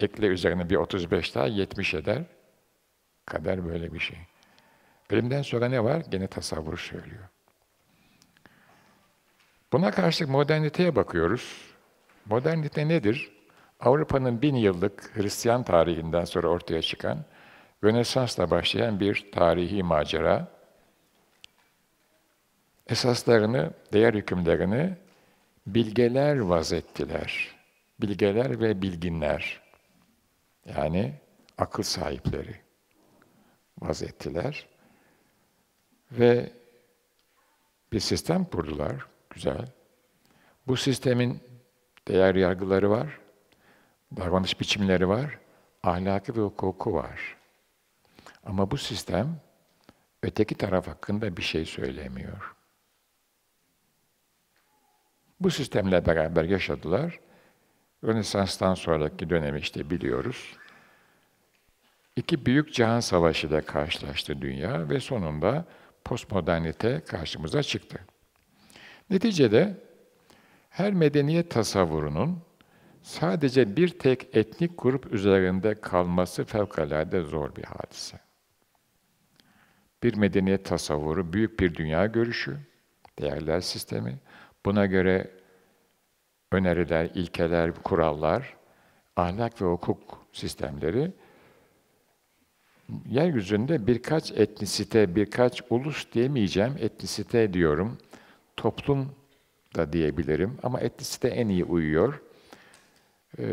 [0.00, 2.22] ekle üzerine bir 35 daha 70 eder.
[3.26, 4.18] Kader böyle bir şey.
[5.10, 6.02] Ölümden sonra ne var?
[6.10, 7.24] Gene tasavvur söylüyor.
[9.72, 11.60] Buna karşılık moderniteye bakıyoruz.
[12.26, 13.32] Modernite nedir?
[13.80, 17.24] Avrupa'nın bin yıllık Hristiyan tarihinden sonra ortaya çıkan
[17.84, 20.53] Rönesans'la başlayan bir tarihi macera.
[22.86, 24.96] Esaslarını, değer hükümlerini
[25.66, 27.54] bilgeler vazettiler.
[28.00, 29.60] Bilgeler ve bilginler.
[30.64, 31.14] Yani
[31.58, 32.56] akıl sahipleri
[33.80, 34.66] vazettiler.
[36.12, 36.52] Ve
[37.92, 39.06] bir sistem kurdular.
[39.30, 39.68] Güzel.
[40.66, 41.40] Bu sistemin
[42.08, 43.20] değer yargıları var,
[44.16, 45.38] davranış biçimleri var,
[45.82, 47.36] ahlaki ve hukuku var.
[48.44, 49.40] Ama bu sistem
[50.22, 52.53] öteki taraf hakkında bir şey söylemiyor.
[55.44, 57.20] Bu sistemle beraber yaşadılar.
[58.04, 60.56] Rönesans'tan sonraki dönemi işte biliyoruz.
[62.16, 65.64] İki büyük cihan savaşı ile karşılaştı dünya ve sonunda
[66.04, 67.98] postmodernite karşımıza çıktı.
[69.10, 69.80] Neticede
[70.70, 72.42] her medeniyet tasavvurunun
[73.02, 78.20] sadece bir tek etnik grup üzerinde kalması fevkalade zor bir hadise
[80.02, 82.56] bir medeniyet tasavvuru, büyük bir dünya görüşü,
[83.18, 84.18] değerler sistemi.
[84.66, 85.30] Buna göre
[86.54, 88.56] öneriler, ilkeler, kurallar,
[89.16, 89.98] ahlak ve hukuk
[90.32, 91.10] sistemleri
[93.08, 97.98] yeryüzünde birkaç etnisite, birkaç ulus diyemeyeceğim, etnisite diyorum,
[98.56, 99.12] toplum
[99.76, 102.20] da diyebilirim ama etnisite en iyi uyuyor.
[103.38, 103.44] Ee,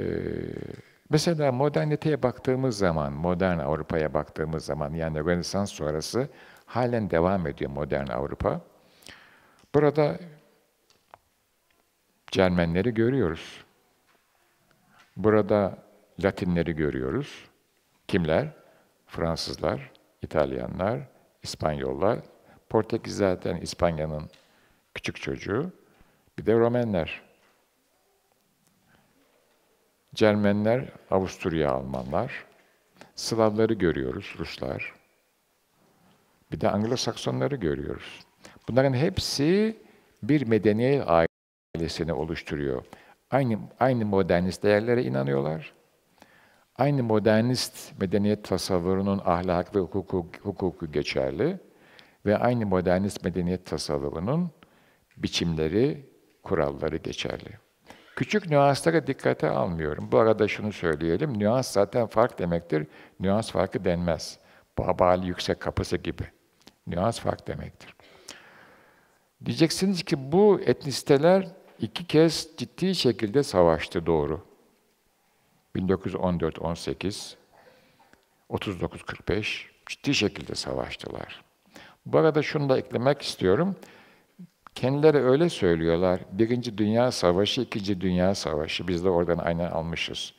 [1.12, 6.28] Mesela moderniteye baktığımız zaman, modern Avrupa'ya baktığımız zaman, yani Rönesans sonrası
[6.66, 8.62] halen devam ediyor modern Avrupa.
[9.76, 10.20] Burada
[12.32, 13.64] Cermenleri görüyoruz.
[15.18, 15.78] Burada
[16.24, 17.50] Latinleri görüyoruz.
[18.08, 18.48] Kimler?
[19.08, 19.92] Fransızlar,
[20.22, 21.00] İtalyanlar,
[21.44, 22.20] İspanyollar.
[22.70, 24.30] Portekiz zaten İspanya'nın
[24.94, 25.72] küçük çocuğu.
[26.38, 27.22] Bir de Romenler.
[30.16, 32.46] Cermenler, Avusturya Almanlar,
[33.16, 34.94] Slavları görüyoruz, Ruslar.
[36.52, 38.20] Bir de Anglo-Saksonları görüyoruz.
[38.68, 39.78] Bunların hepsi
[40.24, 41.08] bir medeniyet
[41.76, 42.86] ailesini oluşturuyor.
[43.32, 45.74] Aynı aynı modernist değerlere inanıyorlar.
[46.76, 51.60] Aynı modernist medeniyet tasavvurunun ahlak ve hukuku, hukuku geçerli
[52.26, 54.52] ve aynı modernist medeniyet tasavvurunun
[55.18, 56.10] biçimleri,
[56.44, 57.50] kuralları geçerli.
[58.16, 60.12] Küçük nüanslara dikkate almıyorum.
[60.12, 62.88] Bu arada şunu söyleyelim, nüans zaten fark demektir.
[63.20, 64.40] Nüans farkı denmez.
[64.78, 66.24] Babali yüksek kapısı gibi.
[66.88, 67.96] Nüans fark demektir.
[69.46, 74.46] Diyeceksiniz ki bu etnisiteler iki kez ciddi şekilde savaştı doğru.
[75.76, 77.36] 1914-18,
[78.50, 81.44] 39-45 ciddi şekilde savaştılar.
[82.06, 83.76] Bu arada şunu da eklemek istiyorum.
[84.76, 86.22] Kendileri öyle söylüyorlar.
[86.32, 88.88] Birinci Dünya Savaşı, İkinci Dünya Savaşı.
[88.88, 90.34] Biz de oradan aynen almışız.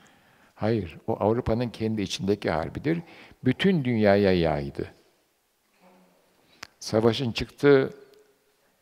[0.54, 3.02] Hayır, o Avrupa'nın kendi içindeki harbidir.
[3.44, 4.94] Bütün dünyaya yaydı.
[6.78, 7.90] Savaşın çıktığı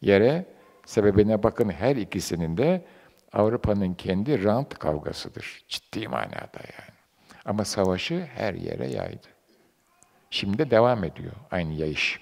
[0.00, 0.46] yere,
[0.90, 2.84] sebebine bakın her ikisinin de
[3.32, 5.64] Avrupa'nın kendi rant kavgasıdır.
[5.68, 6.98] Ciddi manada yani.
[7.44, 9.26] Ama savaşı her yere yaydı.
[10.30, 12.20] Şimdi devam ediyor aynı yayış.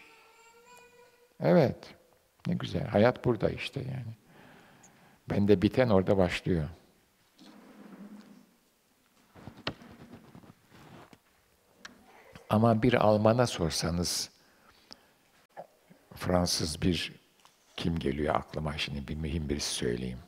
[1.41, 1.95] Evet.
[2.47, 2.87] Ne güzel.
[2.87, 4.15] Hayat burada işte yani.
[5.31, 6.69] Bende biten orada başlıyor.
[12.51, 14.31] Ama bir Alman'a sorsanız,
[16.15, 17.18] Fransız bir
[17.79, 20.19] kim geliyor aklıma şimdi bir mühim birisi söyleyeyim.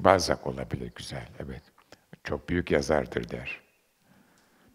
[0.00, 1.62] Balzac olabilir güzel, evet.
[2.24, 3.60] Çok büyük yazardır der.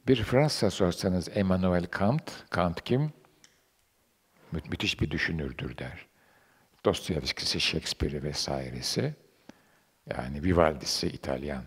[0.08, 3.02] Bir Fransa sorsanız Emmanuel Kant, Kant kim?
[4.52, 6.06] Mü müthiş bir düşünürdür der.
[6.86, 9.16] Dostoyevski'si, Shakespeare'i vesairesi.
[10.10, 11.64] Yani Vivaldi'si İtalyan.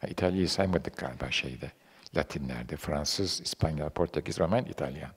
[0.00, 1.72] Ha, İtalya'yı saymadık galiba şeyde.
[2.16, 5.10] Latinlerde, Fransız, İspanyol, Portekiz, Roman, İtalyan.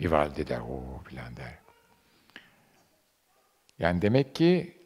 [0.00, 1.58] Vivaldi der, o filan der.
[3.78, 4.76] Yani demek ki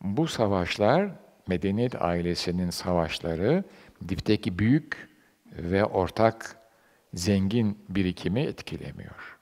[0.00, 1.10] bu savaşlar,
[1.46, 3.64] medeniyet ailesinin savaşları,
[4.08, 5.08] dipteki büyük
[5.52, 6.56] ve ortak
[7.14, 9.38] zengin birikimi etkilemiyor.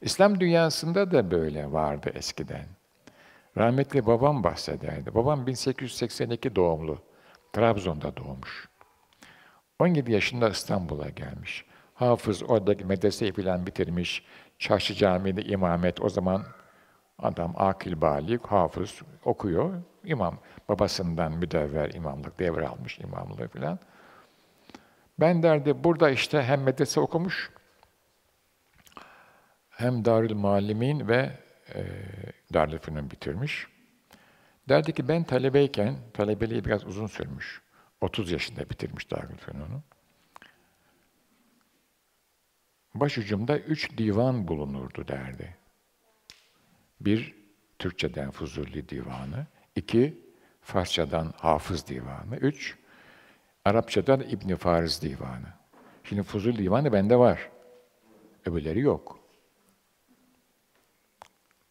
[0.00, 2.66] İslam dünyasında da böyle vardı eskiden.
[3.56, 5.14] Rahmetli babam bahsederdi.
[5.14, 7.02] Babam 1882 doğumlu.
[7.52, 8.68] Trabzon'da doğmuş.
[9.78, 11.64] 17 yaşında İstanbul'a gelmiş.
[11.96, 14.22] Hafız oradaki medreseyi falan bitirmiş.
[14.58, 16.00] Çarşı Camii'de imamet.
[16.00, 16.44] O zaman
[17.18, 19.82] adam akil balik, hafız okuyor.
[20.04, 23.78] İmam babasından müdevver imamlık devralmış imamlığı falan.
[25.20, 27.50] Ben derdi burada işte hem medrese okumuş
[29.70, 31.38] hem Darül Muallimin ve
[31.74, 31.84] e,
[32.54, 33.66] Darülfünun bitirmiş.
[34.68, 37.62] Derdi ki ben talebeyken, talebeliği biraz uzun sürmüş.
[38.00, 39.82] 30 yaşında bitirmiş Darülfünun'u.
[43.00, 45.56] Başucumda üç divan bulunurdu derdi.
[47.00, 47.34] Bir,
[47.78, 49.46] Türkçeden Fuzuli Divanı.
[49.76, 50.20] iki
[50.60, 52.36] Farsçadan Hafız Divanı.
[52.36, 52.76] Üç,
[53.64, 55.48] Arapçadan İbn Fariz Divanı.
[56.04, 57.50] Şimdi Fuzuli Divanı bende var.
[58.46, 59.18] Öbürleri yok.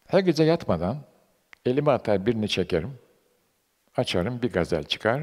[0.06, 1.04] Her gece yatmadan
[1.66, 2.98] elime atar birini çekerim.
[3.96, 5.22] Açarım bir gazel çıkar,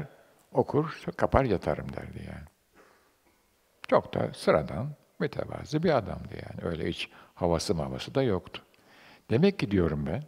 [0.52, 2.48] okur, kapar yatarım derdi yani.
[3.88, 6.70] Çok da sıradan, mütevazi bir adamdı yani.
[6.70, 8.62] Öyle hiç havası havası da yoktu.
[9.30, 10.22] Demek ki diyorum ben,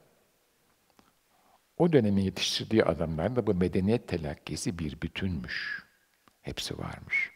[1.79, 5.87] o dönemin yetiştirdiği adamlar da bu medeniyet telakkisi bir bütünmüş.
[6.43, 7.31] Hepsi varmış.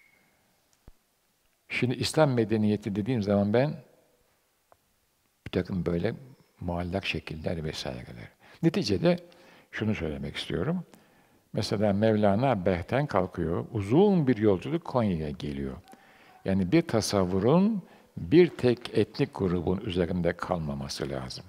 [1.68, 3.74] Şimdi İslam medeniyeti dediğim zaman ben
[5.46, 6.14] bir takım böyle
[6.60, 8.28] muallak şekiller vesaireler.
[8.62, 9.16] Neticede
[9.70, 10.84] şunu söylemek istiyorum.
[11.52, 15.76] Mesela Mevlana Behten kalkıyor, uzun bir yolculuk Konya'ya geliyor.
[16.44, 17.82] Yani bir tasavvurun
[18.16, 21.44] bir tek etnik grubun üzerinde kalmaması lazım.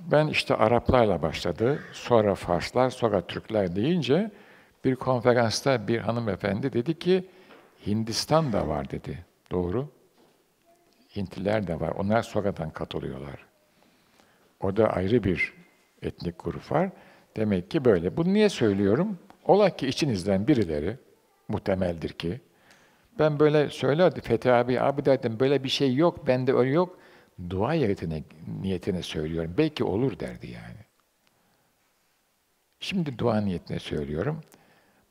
[0.00, 4.30] Ben işte Araplarla başladı, sonra Farslar, sonra Türkler deyince
[4.84, 7.24] bir konferansta bir hanımefendi dedi ki
[7.86, 9.24] Hindistan da var dedi.
[9.50, 9.88] Doğru.
[11.16, 11.90] Hintliler de var.
[11.90, 13.46] Onlar sonradan katılıyorlar.
[14.60, 15.52] O da ayrı bir
[16.02, 16.90] etnik grup var.
[17.36, 18.16] Demek ki böyle.
[18.16, 19.18] Bunu niye söylüyorum?
[19.44, 20.96] Ola ki içinizden birileri,
[21.48, 22.40] muhtemeldir ki,
[23.18, 26.98] ben böyle söylerdi Fethi abi, abi derdim böyle bir şey yok, bende öyle yok.
[27.50, 28.22] Dua niyetine,
[28.62, 29.54] niyetine söylüyorum.
[29.58, 30.86] Belki olur derdi yani.
[32.80, 34.40] Şimdi dua niyetine söylüyorum.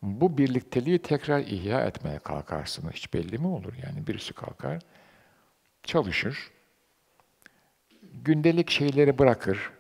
[0.02, 2.94] Bu birlikteliği tekrar ihya etmeye kalkarsınız.
[2.94, 4.08] Hiç belli mi olur yani?
[4.08, 4.82] Birisi kalkar,
[5.84, 6.52] çalışır,
[8.13, 9.72] gündelik şeyleri bırakır.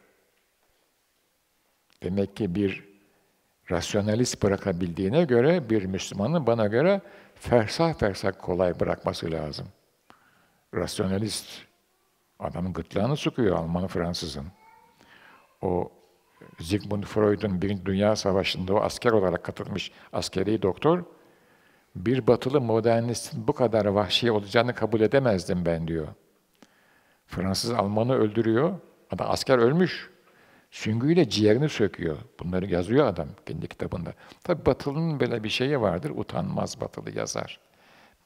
[2.03, 2.83] Demek ki bir
[3.71, 7.01] rasyonalist bırakabildiğine göre bir Müslümanın bana göre
[7.35, 9.67] fersah fersah kolay bırakması lazım.
[10.73, 11.65] Rasyonalist
[12.39, 14.45] Adamın gırtlağını sıkıyor Almanı Fransızın.
[15.61, 15.91] O
[16.61, 21.03] Sigmund Freud'un Birinci Dünya Savaşı'nda o asker olarak katılmış askeri doktor,
[21.95, 26.07] bir batılı modernistin bu kadar vahşi olacağını kabul edemezdim ben diyor.
[27.27, 28.73] Fransız Almanı öldürüyor,
[29.11, 30.09] adam asker ölmüş.
[30.75, 32.17] Süngüyle ciğerini söküyor.
[32.39, 34.13] Bunları yazıyor adam kendi kitabında.
[34.43, 37.59] Tabi Batılı'nın böyle bir şeyi vardır, utanmaz Batılı yazar.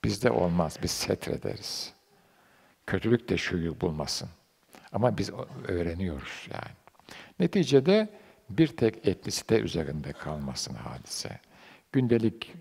[0.04, 1.94] Bizde olmaz, biz setrederiz.
[2.88, 4.30] Kötülük de şu bulmasın.
[4.92, 5.32] Ama biz
[5.68, 6.76] öğreniyoruz yani.
[7.40, 8.10] Neticede
[8.50, 11.40] bir tek etnisite üzerinde kalmasın hadise.
[11.92, 12.54] Gündelik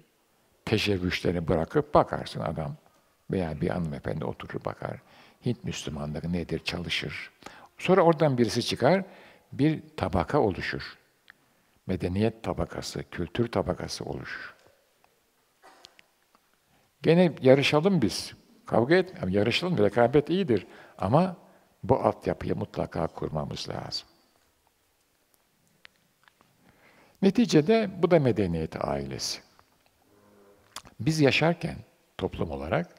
[0.64, 2.77] teşebbüsleri bırakıp bakarsın adam
[3.31, 5.03] veya bir hanımefendi oturur bakar.
[5.46, 7.31] Hint Müslümanları nedir çalışır.
[7.79, 9.05] Sonra oradan birisi çıkar,
[9.52, 10.98] bir tabaka oluşur.
[11.87, 14.54] Medeniyet tabakası, kültür tabakası oluşur.
[17.02, 18.34] Gene yarışalım biz.
[18.66, 19.78] Kavga etmeyelim, yarışalım.
[19.78, 20.66] Rekabet iyidir.
[20.98, 21.37] Ama
[21.82, 24.08] bu altyapıyı mutlaka kurmamız lazım.
[27.22, 29.40] Neticede bu da medeniyet ailesi.
[31.00, 31.76] Biz yaşarken
[32.18, 32.94] toplum olarak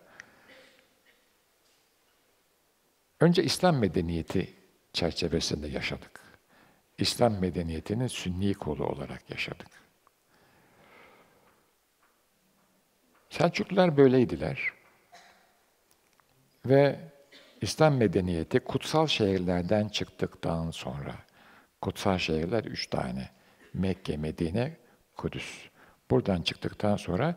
[3.19, 4.53] önce İslam medeniyeti
[4.93, 6.28] çerçevesinde yaşadık.
[6.99, 9.67] İslam medeniyetinin sünni kolu olarak yaşadık.
[13.29, 14.73] Selçuklular böyleydiler.
[16.65, 16.99] Ve
[17.61, 21.15] İslam medeniyeti kutsal şehirlerden çıktıktan sonra,
[21.81, 23.29] kutsal şehirler üç tane,
[23.73, 24.77] Mekke, Medine,
[25.17, 25.69] Kudüs.
[26.11, 27.35] Buradan çıktıktan sonra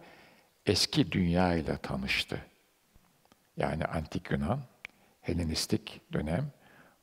[0.66, 2.46] eski dünya ile tanıştı.
[3.56, 4.60] Yani antik Yunan,
[5.20, 6.50] Helenistik dönem,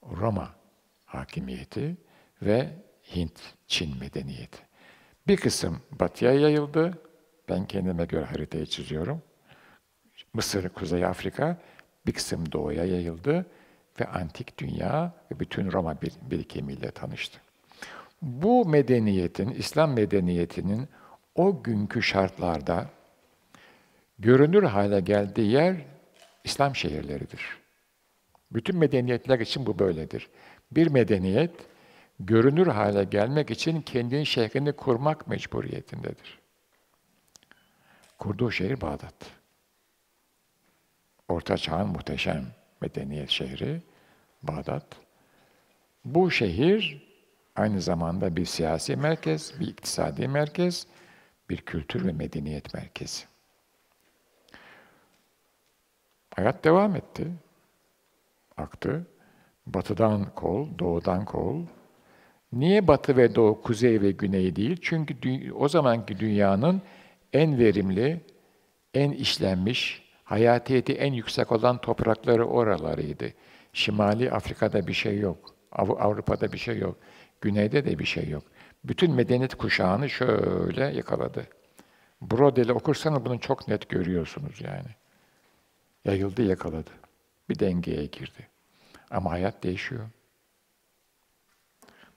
[0.04, 0.56] Roma
[1.06, 1.98] hakimiyeti
[2.41, 2.69] ve
[3.15, 4.60] Hint, Çin medeniyeti.
[5.28, 7.02] Bir kısım batıya yayıldı.
[7.49, 9.21] Ben kendime göre haritayı çiziyorum.
[10.34, 11.58] Mısır, Kuzey Afrika,
[12.06, 13.45] bir kısım doğuya yayıldı
[13.99, 15.97] ve antik dünya ve bütün Roma
[16.32, 17.39] birikimiyle tanıştı.
[18.21, 20.88] Bu medeniyetin, İslam medeniyetinin
[21.36, 22.89] o günkü şartlarda
[24.19, 25.75] görünür hale geldiği yer
[26.43, 27.41] İslam şehirleridir.
[28.52, 30.30] Bütün medeniyetler için bu böyledir.
[30.71, 31.52] Bir medeniyet
[32.19, 36.39] görünür hale gelmek için kendinin şehrini kurmak mecburiyetindedir.
[38.17, 39.15] Kurduğu şehir Bağdat.
[41.27, 42.45] Orta Çağ'ın muhteşem
[42.82, 43.82] medeniyet şehri
[44.43, 44.86] Bağdat.
[46.05, 47.08] Bu şehir
[47.55, 50.88] aynı zamanda bir siyasi merkez, bir iktisadi merkez,
[51.49, 53.25] bir kültür ve medeniyet merkezi.
[56.36, 57.27] Hayat devam etti,
[58.58, 59.08] aktı.
[59.67, 61.65] Batıdan kol, doğudan kol.
[62.54, 64.78] Niye batı ve doğu, kuzey ve güney değil?
[64.82, 66.82] Çünkü o zamanki dünyanın
[67.34, 68.22] en verimli,
[68.94, 73.34] en işlenmiş, hayatiyeti en yüksek olan toprakları oralarıydı.
[73.74, 75.56] Şimali Afrika'da bir şey yok.
[75.72, 76.98] Avrupa'da bir şey yok.
[77.42, 78.44] Güneyde de bir şey yok.
[78.84, 81.48] Bütün medeniyet kuşağını şöyle yakaladı.
[82.22, 84.90] Brodel'i okursanız bunu çok net görüyorsunuz yani.
[86.06, 86.90] Yayıldı, yakaladı.
[87.50, 88.48] Bir dengeye girdi.
[89.12, 90.10] Ama hayat değişiyor.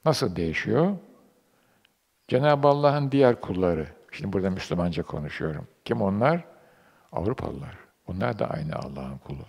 [0.04, 0.96] Nasıl değişiyor?
[2.28, 5.68] Cenab-ı Allah'ın diğer kulları, şimdi burada Müslümanca konuşuyorum.
[5.84, 6.44] Kim onlar?
[7.12, 7.78] Avrupalılar.
[8.06, 9.46] Onlar da aynı Allah'ın kulu.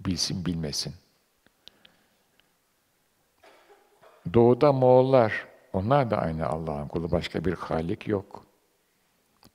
[0.00, 0.94] Bilsin bilmesin.
[4.34, 7.12] Doğuda Moğollar, onlar da aynı Allah'ın kulu.
[7.12, 8.44] Başka bir halik yok.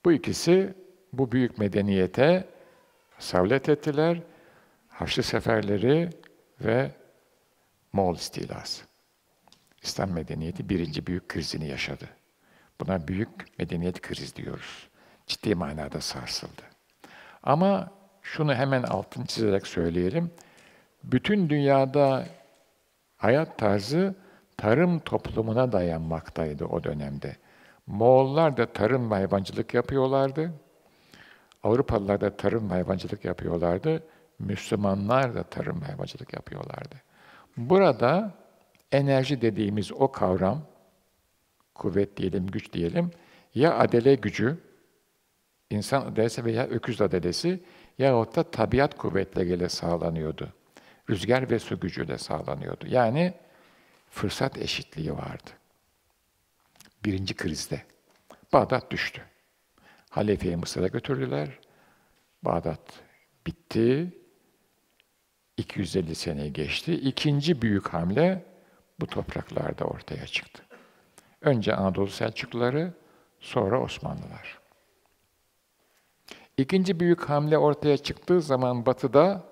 [0.04, 0.74] Bu ikisi
[1.12, 2.48] bu büyük medeniyete
[3.18, 4.22] savlet ettiler.
[4.88, 6.10] Haçlı seferleri
[6.60, 6.90] ve
[7.92, 8.91] Moğol istilası.
[9.82, 12.08] İslam medeniyeti birinci büyük krizini yaşadı.
[12.80, 14.88] Buna büyük medeniyet kriz diyoruz.
[15.26, 16.62] Ciddi manada sarsıldı.
[17.42, 17.90] Ama
[18.22, 20.30] şunu hemen altını çizerek söyleyelim.
[21.04, 22.26] Bütün dünyada
[23.16, 24.14] hayat tarzı
[24.56, 27.36] tarım toplumuna dayanmaktaydı o dönemde.
[27.86, 30.52] Moğollar da tarım hayvancılık yapıyorlardı.
[31.62, 34.02] Avrupalılar da tarım hayvancılık yapıyorlardı.
[34.38, 36.94] Müslümanlar da tarım hayvancılık yapıyorlardı.
[37.56, 38.34] Burada
[38.92, 40.66] enerji dediğimiz o kavram,
[41.74, 43.10] kuvvet diyelim, güç diyelim,
[43.54, 44.58] ya adele gücü,
[45.70, 47.60] insan adelesi veya öküz adelesi
[47.98, 50.52] yahut da tabiat kuvvetleriyle sağlanıyordu.
[51.10, 52.86] Rüzgar ve su gücüyle sağlanıyordu.
[52.88, 53.34] Yani
[54.10, 55.50] fırsat eşitliği vardı.
[57.04, 57.82] Birinci krizde.
[58.52, 59.22] Bağdat düştü.
[60.10, 61.58] Halefe'yi Mısır'a götürdüler.
[62.42, 62.80] Bağdat
[63.46, 64.12] bitti.
[65.56, 66.94] 250 sene geçti.
[66.94, 68.51] İkinci büyük hamle
[69.02, 70.62] bu topraklarda ortaya çıktı.
[71.40, 72.92] Önce Anadolu Selçukluları,
[73.40, 74.58] sonra Osmanlılar.
[76.56, 79.44] İkinci büyük hamle ortaya çıktığı zaman batıda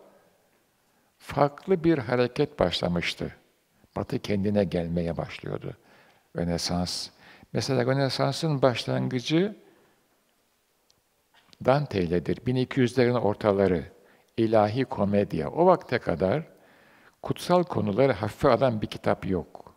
[1.19, 3.37] farklı bir hareket başlamıştı.
[3.97, 5.77] Batı kendine gelmeye başlıyordu.
[6.37, 7.09] Rönesans.
[7.53, 9.57] Mesela Rönesans'ın başlangıcı
[11.65, 12.37] Dante iledir.
[12.37, 13.85] 1200'lerin ortaları.
[14.37, 15.51] İlahi komedya.
[15.51, 16.60] O vakte kadar
[17.23, 19.75] kutsal konuları hafife alan bir kitap yok.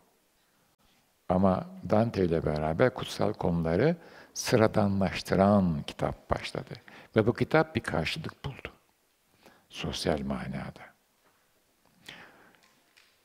[1.28, 3.96] Ama Dante ile beraber kutsal konuları
[4.34, 6.74] sıradanlaştıran kitap başladı.
[7.16, 8.72] Ve bu kitap bir karşılık buldu.
[9.68, 10.94] Sosyal manada.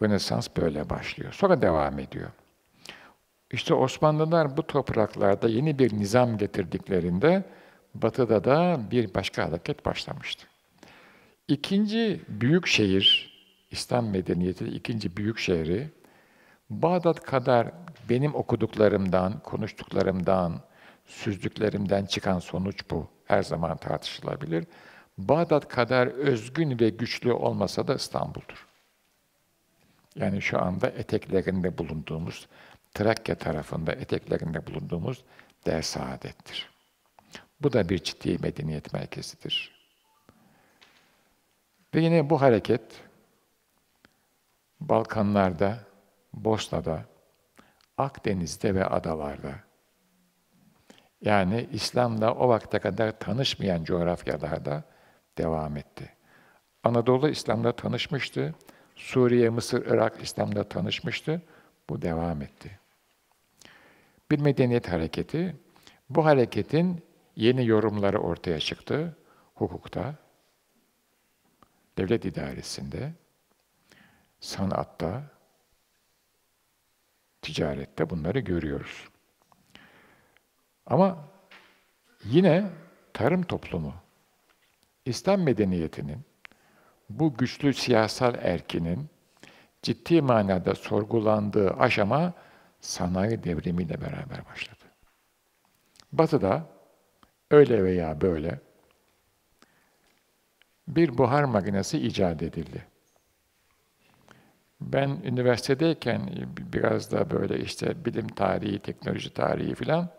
[0.02, 1.34] Rönesans böyle başlıyor.
[1.34, 2.30] Sonra devam ediyor.
[3.52, 7.44] İşte Osmanlılar bu topraklarda yeni bir nizam getirdiklerinde
[7.94, 10.48] Batı'da da bir başka hareket başlamıştı.
[11.48, 13.29] İkinci büyük şehir,
[13.72, 15.90] İslam medeniyeti ikinci büyük şehri,
[16.70, 17.72] Bağdat kadar
[18.10, 20.62] benim okuduklarımdan, konuştuklarımdan,
[21.06, 23.08] süzdüklerimden çıkan sonuç bu.
[23.26, 24.66] Her zaman tartışılabilir.
[25.18, 28.68] Bağdat kadar özgün ve güçlü olmasa da İstanbul'dur.
[30.16, 32.48] Yani şu anda eteklerinde bulunduğumuz,
[32.94, 35.24] Trakya tarafında eteklerinde bulunduğumuz
[35.66, 36.70] Der Saadet'tir.
[37.62, 39.72] Bu da bir ciddi medeniyet merkezidir.
[41.96, 42.82] Ve yine bu hareket
[44.82, 45.80] Balkanlarda,
[46.34, 47.06] Bosna'da,
[47.98, 49.70] Akdeniz'de ve adalarda
[51.22, 54.84] yani İslam'la o vakte kadar tanışmayan coğrafyalarda
[55.38, 56.14] devam etti.
[56.84, 58.56] Anadolu İslam'la tanışmıştı.
[58.96, 61.42] Suriye, Mısır, Irak İslam'la tanışmıştı.
[61.90, 62.80] Bu devam etti.
[64.32, 65.56] Bir medeniyet hareketi.
[66.10, 67.04] Bu hareketin
[67.36, 69.18] yeni yorumları ortaya çıktı.
[69.56, 70.16] Hukukta,
[71.98, 73.14] devlet idaresinde,
[74.40, 75.24] sanatta,
[77.42, 79.08] ticarette bunları görüyoruz.
[80.86, 81.18] Ama
[82.24, 82.70] yine
[83.14, 83.94] tarım toplumu,
[85.06, 86.22] İslam medeniyetinin
[87.10, 89.10] bu güçlü siyasal erkinin
[89.82, 92.34] ciddi manada sorgulandığı aşama
[92.82, 94.84] sanayi devrimiyle beraber başladı.
[96.12, 96.66] Batı'da
[97.52, 98.60] öyle veya böyle
[100.88, 102.86] bir buhar makinesi icat edildi.
[104.82, 106.30] Ben üniversitedeyken
[106.74, 110.10] biraz da böyle işte bilim tarihi, teknoloji tarihi filan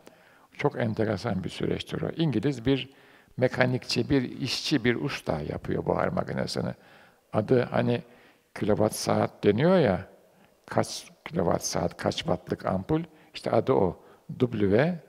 [0.53, 2.09] çok enteresan bir süreçtir o.
[2.11, 2.91] İngiliz bir
[3.37, 6.75] mekanikçi, bir işçi, bir usta yapıyor buhar makinesini.
[7.33, 8.03] Adı hani
[8.55, 10.07] kilowatt saat deniyor ya,
[10.67, 13.03] kaç kilowatt saat, kaç wattlık ampul,
[13.35, 14.05] işte adı o.
[14.39, 15.01] W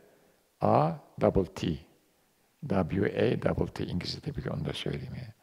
[0.61, 0.91] A
[1.21, 1.67] double T.
[2.69, 5.33] W A double T İngilizce'de biliyor, onu da söyleyeyim yani.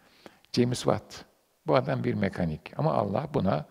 [0.52, 1.24] James Watt.
[1.66, 2.72] Bu adam bir mekanik.
[2.76, 3.66] Ama Allah buna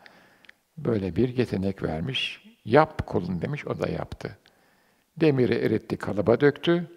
[0.77, 2.43] böyle bir yetenek vermiş.
[2.65, 4.37] Yap kulun demiş, o da yaptı.
[5.17, 6.87] Demiri eritti, kalıba döktü.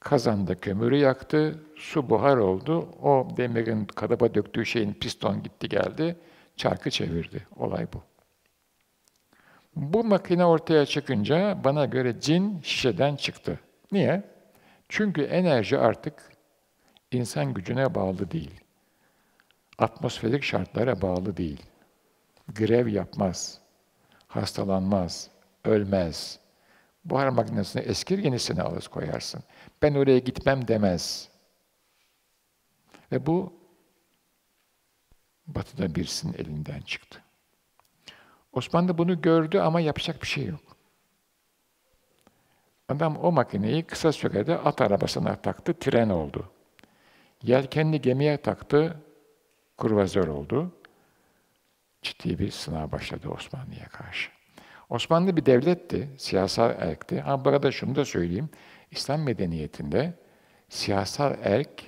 [0.00, 2.88] Kazanda kömürü yaktı, su buhar oldu.
[3.02, 6.16] O demirin kalıba döktüğü şeyin piston gitti geldi,
[6.56, 7.46] çarkı çevirdi.
[7.56, 8.02] Olay bu.
[9.76, 13.60] Bu makine ortaya çıkınca bana göre cin şişeden çıktı.
[13.92, 14.22] Niye?
[14.88, 16.14] Çünkü enerji artık
[17.12, 18.60] insan gücüne bağlı değil.
[19.78, 21.69] Atmosferik şartlara bağlı değil.
[22.54, 23.60] Grev yapmaz,
[24.26, 25.30] hastalanmaz,
[25.64, 26.40] ölmez,
[27.04, 29.42] Buhar makinesini eskir yenisini alır koyarsın.
[29.82, 31.28] Ben oraya gitmem demez.
[33.12, 33.52] Ve bu
[35.46, 37.22] batıda birisinin elinden çıktı.
[38.52, 40.76] Osmanlı bunu gördü ama yapacak bir şey yok.
[42.88, 46.50] Adam o makineyi kısa sürede at arabasına taktı, tren oldu.
[47.42, 48.96] Yelkenli gemiye taktı,
[49.76, 50.72] kurvazör oldu.
[52.02, 54.30] Ciddi bir sınav başladı Osmanlı'ya karşı.
[54.88, 57.22] Osmanlı bir devletti, siyasal erkti.
[57.22, 58.50] Ama burada şunu da söyleyeyim.
[58.90, 60.14] İslam medeniyetinde
[60.68, 61.82] siyasal erk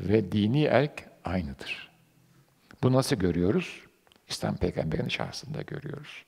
[0.00, 1.90] ve dini erk aynıdır.
[2.82, 3.80] Bu nasıl görüyoruz?
[4.28, 6.24] İslam peygamberinin şahsında görüyoruz.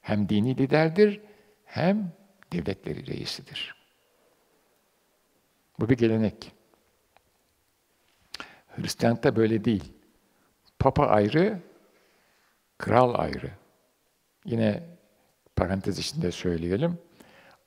[0.00, 1.20] Hem dini liderdir,
[1.64, 2.12] hem
[2.52, 3.74] devletleri reisidir.
[5.80, 6.52] Bu bir gelenek.
[8.76, 9.92] Hristiyanlıkta böyle değil.
[10.78, 11.58] Papa ayrı,
[12.82, 13.50] kral ayrı.
[14.44, 14.82] Yine
[15.56, 16.98] parantez içinde söyleyelim.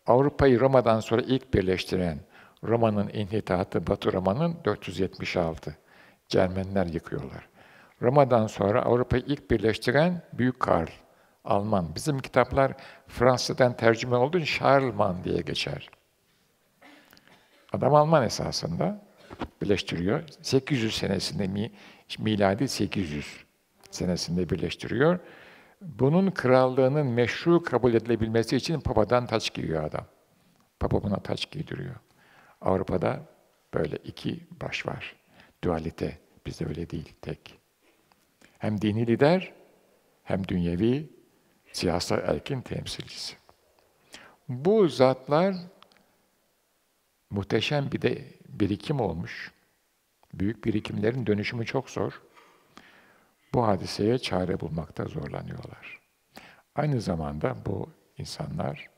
[0.07, 2.19] Avrupa'yı Roma'dan sonra ilk birleştiren
[2.63, 5.77] Roma'nın inhitatı Batı Roma'nın 476.
[6.29, 7.49] Cermenler yıkıyorlar.
[8.01, 10.89] Roma'dan sonra Avrupa'yı ilk birleştiren Büyük Karl,
[11.45, 11.95] Alman.
[11.95, 12.73] Bizim kitaplar
[13.07, 15.89] Fransızdan tercüme olduğu için Charlemagne diye geçer.
[17.73, 19.01] Adam Alman esasında
[19.61, 20.23] birleştiriyor.
[20.41, 21.71] 800 senesinde
[22.19, 23.44] miladi 800
[23.95, 25.19] senesinde birleştiriyor.
[25.81, 30.05] Bunun krallığının meşru kabul edilebilmesi için papadan taç giyiyor adam.
[30.79, 31.95] Papa buna taç giydiriyor.
[32.61, 33.25] Avrupa'da
[33.73, 35.15] böyle iki baş var.
[35.63, 36.17] Dualite.
[36.45, 37.59] Bizde öyle değil, tek.
[38.57, 39.53] Hem dini lider,
[40.23, 41.09] hem dünyevi
[41.71, 43.35] siyasal erkin temsilcisi.
[44.49, 45.55] Bu zatlar
[47.29, 49.51] muhteşem bir de birikim olmuş.
[50.33, 52.21] Büyük birikimlerin dönüşümü çok zor.
[53.55, 55.99] Bu hadiseye çare bulmakta zorlanıyorlar.
[56.75, 58.89] Aynı zamanda bu insanlar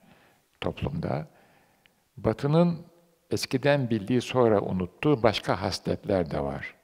[0.61, 1.27] toplumda
[2.17, 2.85] Batı'nın
[3.31, 6.75] eskiden bildiği sonra unuttuğu başka hasletler de var.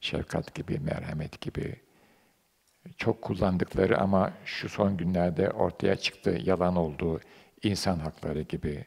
[0.00, 1.76] Şefkat gibi, merhamet gibi.
[2.96, 7.20] Çok kullandıkları ama şu son günlerde ortaya çıktı yalan olduğu
[7.62, 8.84] insan hakları gibi,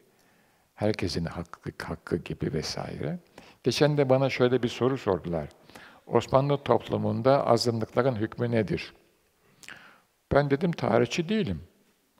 [0.74, 3.18] herkesin hakkı, hakkı gibi vesaire.
[3.64, 5.48] Geçen de bana şöyle bir soru sordular.
[6.12, 8.94] Osmanlı toplumunda azınlıkların hükmü nedir?
[10.32, 11.62] Ben dedim tarihçi değilim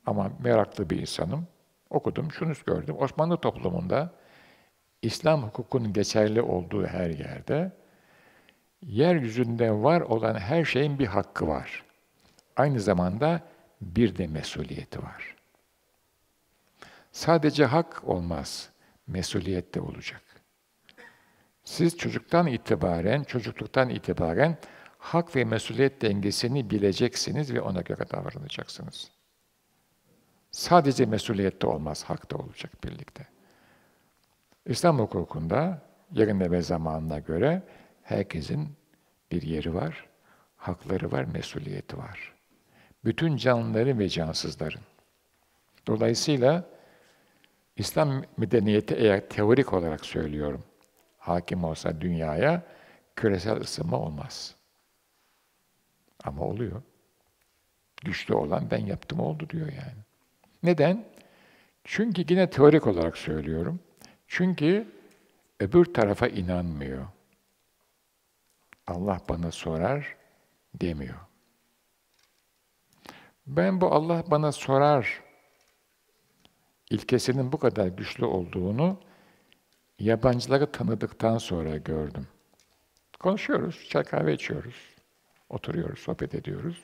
[0.06, 1.46] ama meraklı bir insanım.
[1.90, 2.96] Okudum, şunu gördüm.
[2.98, 4.12] Osmanlı toplumunda
[5.02, 7.72] İslam hukukunun geçerli olduğu her yerde
[8.82, 11.84] yeryüzünde var olan her şeyin bir hakkı var.
[12.56, 13.40] Aynı zamanda
[13.80, 15.36] bir de mesuliyeti var.
[17.12, 18.70] Sadece hak olmaz,
[19.06, 20.22] mesuliyet de olacak.
[21.68, 24.58] Siz çocuktan itibaren, çocukluktan itibaren
[24.98, 29.10] hak ve mesuliyet dengesini bileceksiniz ve ona göre davranacaksınız.
[30.50, 33.26] Sadece mesuliyette olmaz, hak da olacak birlikte.
[34.66, 37.62] İslam hukukunda yerine ve zamanına göre
[38.02, 38.68] herkesin
[39.32, 40.06] bir yeri var,
[40.56, 42.34] hakları var, mesuliyeti var.
[43.04, 44.82] Bütün canlıların ve cansızların.
[45.86, 46.64] Dolayısıyla
[47.76, 50.64] İslam medeniyeti eğer teorik olarak söylüyorum,
[51.28, 52.62] hakim olsa dünyaya
[53.16, 54.54] küresel ısınma olmaz.
[56.24, 56.82] Ama oluyor.
[58.04, 60.02] Güçlü olan ben yaptım oldu diyor yani.
[60.62, 61.04] Neden?
[61.84, 63.80] Çünkü yine teorik olarak söylüyorum.
[64.26, 64.88] Çünkü
[65.60, 67.06] öbür tarafa inanmıyor.
[68.86, 70.16] Allah bana sorar
[70.74, 71.18] demiyor.
[73.46, 75.22] Ben bu Allah bana sorar
[76.90, 79.00] ilkesinin bu kadar güçlü olduğunu
[79.98, 82.26] yabancıları tanıdıktan sonra gördüm.
[83.20, 84.76] Konuşuyoruz, çay kahve içiyoruz,
[85.48, 86.82] oturuyoruz, sohbet ediyoruz.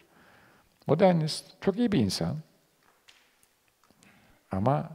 [0.86, 2.36] Modernist, çok iyi bir insan.
[4.50, 4.90] Ama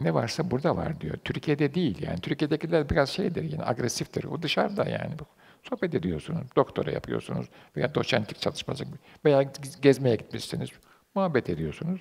[0.00, 1.16] ne varsa burada var diyor.
[1.24, 2.20] Türkiye'de değil yani.
[2.20, 4.24] Türkiye'dekiler biraz şeydir yani agresiftir.
[4.24, 5.14] O dışarıda yani.
[5.62, 8.84] Sohbet ediyorsunuz, doktora yapıyorsunuz veya doçentlik çalışması
[9.24, 9.42] veya
[9.82, 10.70] gezmeye gitmişsiniz,
[11.14, 12.00] muhabbet ediyorsunuz.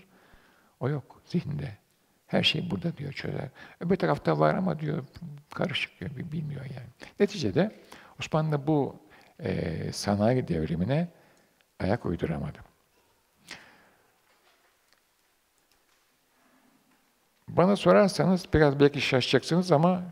[0.80, 1.83] O yok zihinde.
[2.34, 3.50] Her şey burada diyor çözer.
[3.80, 5.04] Öbür tarafta var ama diyor
[5.54, 6.88] karışık diyor, bilmiyor yani.
[7.20, 7.72] Neticede
[8.20, 8.96] Osmanlı bu
[9.40, 11.08] e, sanayi devrimine
[11.80, 12.58] ayak uyduramadı.
[17.48, 20.04] Bana sorarsanız biraz belki şaşacaksınız ama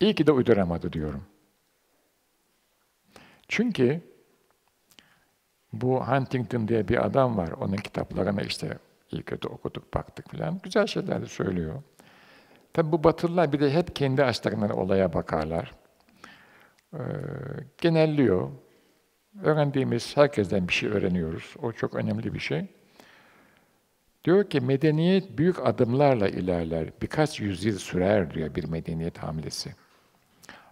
[0.00, 1.24] iyi ki de uyduramadı diyorum.
[3.48, 4.00] Çünkü
[5.72, 7.48] bu Huntington diye bir adam var.
[7.48, 8.78] Onun kitaplarına işte
[9.12, 10.60] iyi kötü okuduk, baktık filan.
[10.62, 11.82] Güzel şeyler de söylüyor.
[12.72, 15.72] Tabi bu Batılılar bir de hep kendi açlarından olaya bakarlar.
[16.94, 16.98] Ee,
[17.78, 18.50] genelliyor.
[19.42, 21.54] Öğrendiğimiz herkesten bir şey öğreniyoruz.
[21.62, 22.66] O çok önemli bir şey.
[24.24, 26.90] Diyor ki medeniyet büyük adımlarla ilerler.
[27.02, 29.74] Birkaç yüzyıl sürer diyor bir medeniyet hamlesi.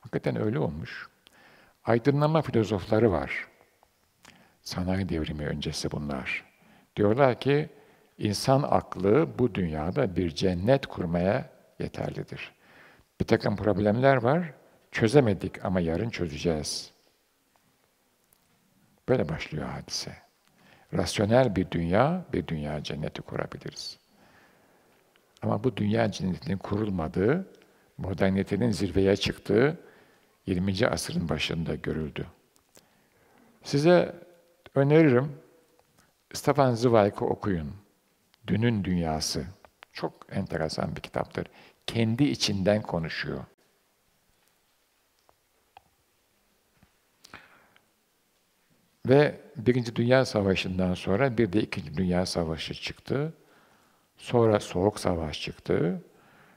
[0.01, 1.09] Hakikaten öyle olmuş.
[1.84, 3.49] Aydınlanma filozofları var.
[4.62, 6.45] Sanayi devrimi öncesi bunlar.
[6.97, 7.68] Diyorlar ki
[8.21, 12.53] insan aklı bu dünyada bir cennet kurmaya yeterlidir.
[13.21, 14.53] Bir takım problemler var,
[14.91, 16.91] çözemedik ama yarın çözeceğiz.
[19.09, 20.12] Böyle başlıyor hadise.
[20.95, 23.99] Rasyonel bir dünya, bir dünya cenneti kurabiliriz.
[25.43, 27.47] Ama bu dünya cennetinin kurulmadığı,
[27.99, 29.79] modernitenin zirveye çıktığı
[30.47, 30.87] 20.
[30.87, 32.27] asırın başında görüldü.
[33.62, 34.14] Size
[34.75, 35.33] öneririm,
[36.33, 37.73] Stefan Zweig'i okuyun.
[38.51, 39.44] Dünün Dünyası.
[39.92, 41.46] Çok enteresan bir kitaptır.
[41.86, 43.44] Kendi içinden konuşuyor.
[49.09, 53.32] Ve Birinci Dünya Savaşı'ndan sonra bir de İkinci Dünya Savaşı çıktı.
[54.16, 56.03] Sonra Soğuk Savaş çıktı.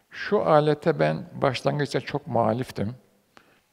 [0.10, 2.96] Şu alete ben başlangıçta çok muhaliftim.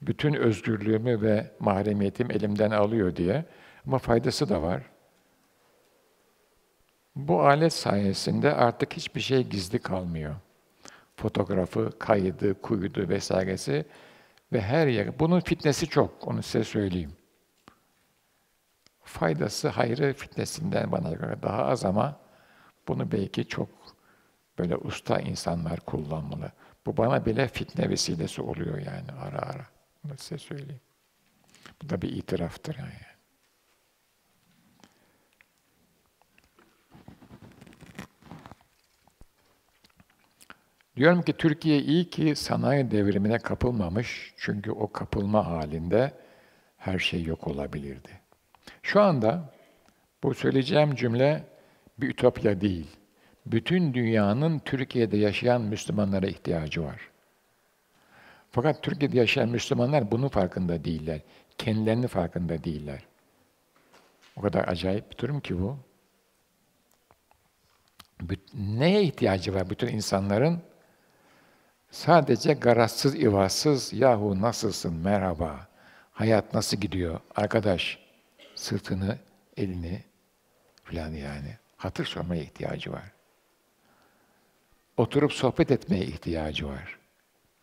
[0.02, 3.44] Bütün özgürlüğümü ve mahremiyetim elimden alıyor diye.
[3.86, 4.89] Ama faydası da var.
[7.28, 10.34] Bu alet sayesinde artık hiçbir şey gizli kalmıyor.
[11.16, 13.84] Fotoğrafı, kaydı, kuydu vesairesi
[14.52, 15.18] ve her yer.
[15.18, 17.12] Bunun fitnesi çok, onu size söyleyeyim.
[19.02, 22.20] Faydası hayrı fitnesinden bana göre daha az ama
[22.88, 23.68] bunu belki çok
[24.58, 26.52] böyle usta insanlar kullanmalı.
[26.86, 29.66] Bu bana bile fitne vesilesi oluyor yani ara ara.
[30.04, 30.80] Bunu size söyleyeyim.
[31.82, 33.09] Bu da bir itiraftır yani.
[40.96, 44.34] Diyorum ki Türkiye iyi ki sanayi devrimine kapılmamış.
[44.36, 46.12] Çünkü o kapılma halinde
[46.76, 48.08] her şey yok olabilirdi.
[48.82, 49.52] Şu anda
[50.22, 51.44] bu söyleyeceğim cümle
[51.98, 52.86] bir ütopya değil.
[53.46, 57.10] Bütün dünyanın Türkiye'de yaşayan Müslümanlara ihtiyacı var.
[58.50, 61.20] Fakat Türkiye'de yaşayan Müslümanlar bunun farkında değiller.
[61.58, 63.04] Kendilerini farkında değiller.
[64.36, 65.78] O kadar acayip bir durum ki bu.
[68.54, 70.62] Neye ihtiyacı var bütün insanların?
[71.90, 75.68] Sadece garazsız, ivazsız, yahu nasılsın, merhaba,
[76.12, 77.98] hayat nasıl gidiyor, arkadaş,
[78.54, 79.18] sırtını,
[79.56, 80.04] elini
[80.84, 81.58] filan yani.
[81.76, 83.12] Hatır sormaya ihtiyacı var.
[84.96, 86.98] Oturup sohbet etmeye ihtiyacı var.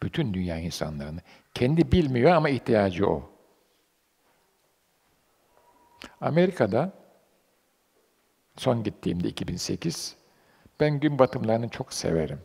[0.03, 1.19] Bütün dünya insanlarını.
[1.53, 3.31] Kendi bilmiyor ama ihtiyacı o.
[6.21, 6.93] Amerika'da
[8.57, 10.15] son gittiğimde 2008
[10.79, 12.41] ben gün batımlarını çok severim.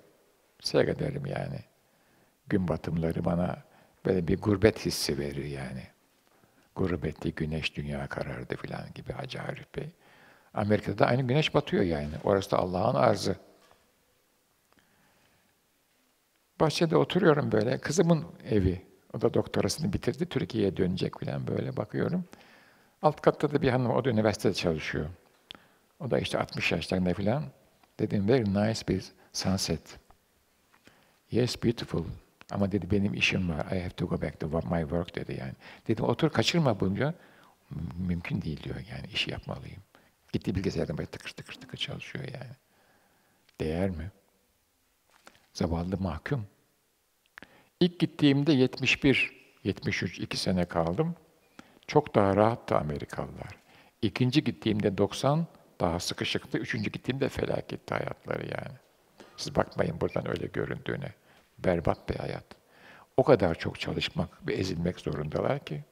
[0.61, 1.72] Seyrederim yani.
[2.49, 3.63] Gün batımları bana
[4.07, 5.83] böyle bir gurbet hissi verir yani.
[6.77, 9.67] Gurbetli güneş dünya karardı filan gibi Hacı Arif.
[10.55, 12.15] Amerika'da aynı güneş batıyor yani.
[12.25, 13.37] Orası da Allah'ın arzı.
[16.61, 17.79] Bahçede oturuyorum böyle.
[17.79, 18.83] Kızımın evi.
[19.15, 20.27] O da doktorasını bitirdi.
[20.27, 22.25] Türkiye'ye dönecek falan böyle bakıyorum.
[23.03, 25.09] Alt katta da bir hanım, o da üniversitede çalışıyor.
[26.01, 27.45] O da işte 60 yaşlarında falan.
[28.01, 29.99] Dedim, very nice bir sunset.
[31.31, 32.05] Yes, beautiful.
[32.53, 33.67] Ama dedi benim işim var.
[33.77, 35.53] I have to go back to my work dedi yani.
[35.89, 37.15] Dedim otur kaçırma bunca.
[37.97, 39.83] Mümkün değil diyor yani işi yapmalıyım.
[40.33, 42.53] Gitti bilgisayardan böyle tıkır tıkır tıkır çalışıyor yani.
[43.61, 44.11] Değer mi?
[45.53, 46.47] Zavallı mahkum.
[47.81, 49.33] İlk gittiğimde 71,
[49.65, 51.15] 73, iki sene kaldım.
[51.87, 53.59] Çok daha rahattı Amerikalılar.
[54.03, 55.47] İkinci gittiğimde 90,
[55.81, 56.59] daha sıkışıktı.
[56.59, 58.77] Üçüncü gittiğimde felaketti hayatları yani.
[59.37, 61.13] Siz bakmayın buradan öyle göründüğüne.
[61.65, 62.45] Berbat bir hayat.
[63.17, 65.85] O kadar çok çalışmak ve ezilmek zorundalar ki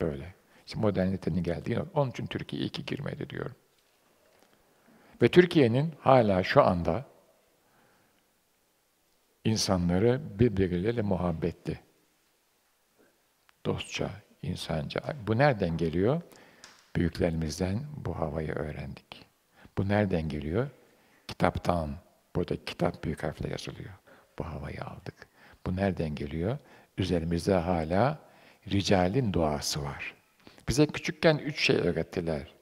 [0.00, 0.34] böyle.
[0.66, 3.56] İşte modernitenin geldiği Onun için Türkiye iyi ki girmedi diyorum.
[5.22, 7.04] Ve Türkiye'nin hala şu anda
[9.44, 11.80] insanları birbirleriyle muhabbetli.
[13.66, 14.10] Dostça,
[14.42, 15.00] insanca.
[15.26, 16.22] Bu nereden geliyor?
[16.96, 19.26] Büyüklerimizden bu havayı öğrendik.
[19.78, 20.70] Bu nereden geliyor?
[21.28, 21.96] Kitaptan.
[22.36, 23.90] Burada kitap büyük harfle yazılıyor.
[24.38, 25.14] Bu havayı aldık.
[25.66, 26.58] Bu nereden geliyor?
[26.98, 28.18] Üzerimizde hala
[28.70, 30.14] ricalin duası var.
[30.68, 32.54] Bize küçükken üç şey öğrettiler.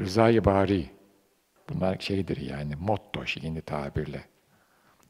[0.00, 0.90] Rızayı bari.
[1.68, 4.24] Bunlar şeydir yani motto yeni tabirle.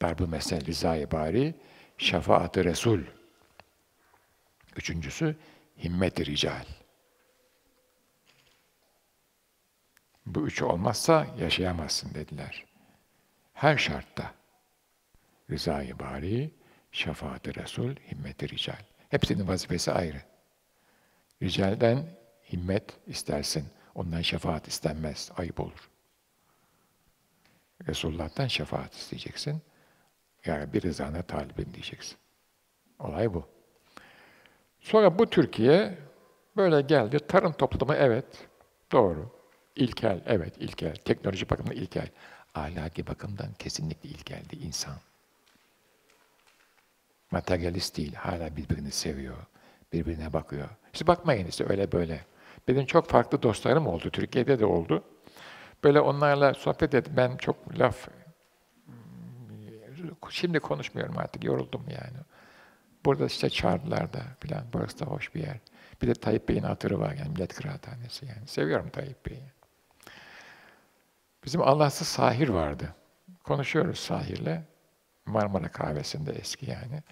[0.03, 1.55] Darbu mesel rızayı bari,
[1.99, 3.01] şefaat-ı Resul.
[4.77, 5.37] Üçüncüsü
[5.85, 6.65] himmet-i rical.
[10.27, 12.65] Bu üçü olmazsa yaşayamazsın dediler.
[13.55, 14.36] Her şartta.
[15.51, 16.51] Rızayı bari,
[16.93, 18.83] şefaat-ı Resul, himmet-i rical.
[19.09, 20.23] Hepsinin vazifesi ayrı.
[21.43, 22.07] Ricalden
[22.53, 23.67] himmet istersin.
[23.95, 25.31] Ondan şefaat istenmez.
[25.37, 25.91] Ayıp olur.
[27.89, 29.63] Resulullah'tan şefaat isteyeceksin.
[30.45, 32.19] Yani bir rızana talibim diyeceksin.
[32.99, 33.49] Olay bu.
[34.81, 35.99] Sonra bu Türkiye
[36.57, 37.19] böyle geldi.
[37.29, 38.49] Tarım toplumu evet,
[38.93, 39.37] doğru.
[39.77, 40.95] İlkel, evet ilkel.
[40.97, 42.09] Teknoloji bakımından ilkel.
[42.55, 44.95] Ahlaki bakımdan kesinlikle ilkeldi insan.
[47.31, 49.37] Materyalist değil, hala birbirini seviyor,
[49.93, 50.69] birbirine bakıyor.
[50.93, 52.25] İşte bakmayın işte öyle böyle.
[52.69, 55.05] Benim çok farklı dostlarım oldu, Türkiye'de de oldu.
[55.85, 57.15] Böyle onlarla sohbet ettim.
[57.17, 58.09] Ben çok laf
[60.31, 62.17] Şimdi konuşmuyorum artık, yoruldum yani.
[63.05, 65.59] Burada işte çağırdılar da filan, burası da hoş bir yer.
[66.03, 68.47] Bir de Tayyip Bey'in hatırı var yani millet kıraathanesi yani.
[68.47, 69.53] Seviyorum Tayyip Bey'i.
[71.45, 72.95] Bizim Allahsız sahir vardı.
[73.45, 74.65] Konuşuyoruz sahirle.
[75.27, 77.03] Marmara kahvesinde eski yani.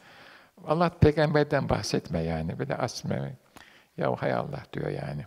[0.67, 2.61] Allah peygamberden bahsetme yani.
[2.61, 3.37] Bir de asme.
[3.97, 5.27] Ya hay Allah diyor yani.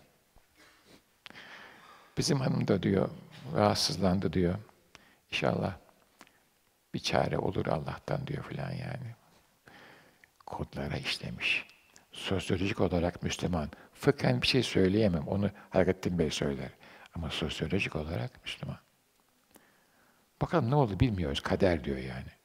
[2.17, 3.09] Bizim hanım da diyor,
[3.55, 4.55] rahatsızlandı diyor.
[5.31, 5.73] İnşallah
[6.93, 9.15] bir çare olur Allah'tan diyor filan yani.
[10.45, 11.65] Kodlara işlemiş.
[12.11, 13.69] Sosyolojik olarak Müslüman.
[13.93, 15.27] Fıkhen bir şey söyleyemem.
[15.27, 16.69] Onu Hayrettin Bey söyler.
[17.15, 18.77] Ama sosyolojik olarak Müslüman.
[20.41, 21.39] Bakalım ne oldu bilmiyoruz.
[21.39, 22.36] Kader diyor yani.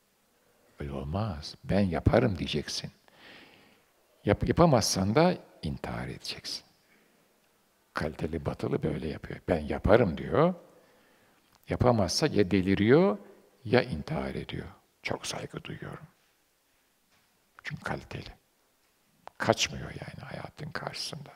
[0.81, 1.55] Öyle olmaz.
[1.65, 2.91] Ben yaparım diyeceksin.
[4.25, 6.65] Yap, yapamazsan da intihar edeceksin.
[7.95, 9.41] Kaliteli batılı böyle yapıyor.
[9.49, 10.55] Ben yaparım diyor.
[11.69, 13.19] Yapamazsa ya deliriyor
[13.65, 14.67] ya intihar ediyor.
[15.03, 16.07] Çok saygı duyuyorum.
[17.63, 18.31] Çünkü kaliteli.
[19.39, 21.31] Kaçmıyor yani hayatın karşısında.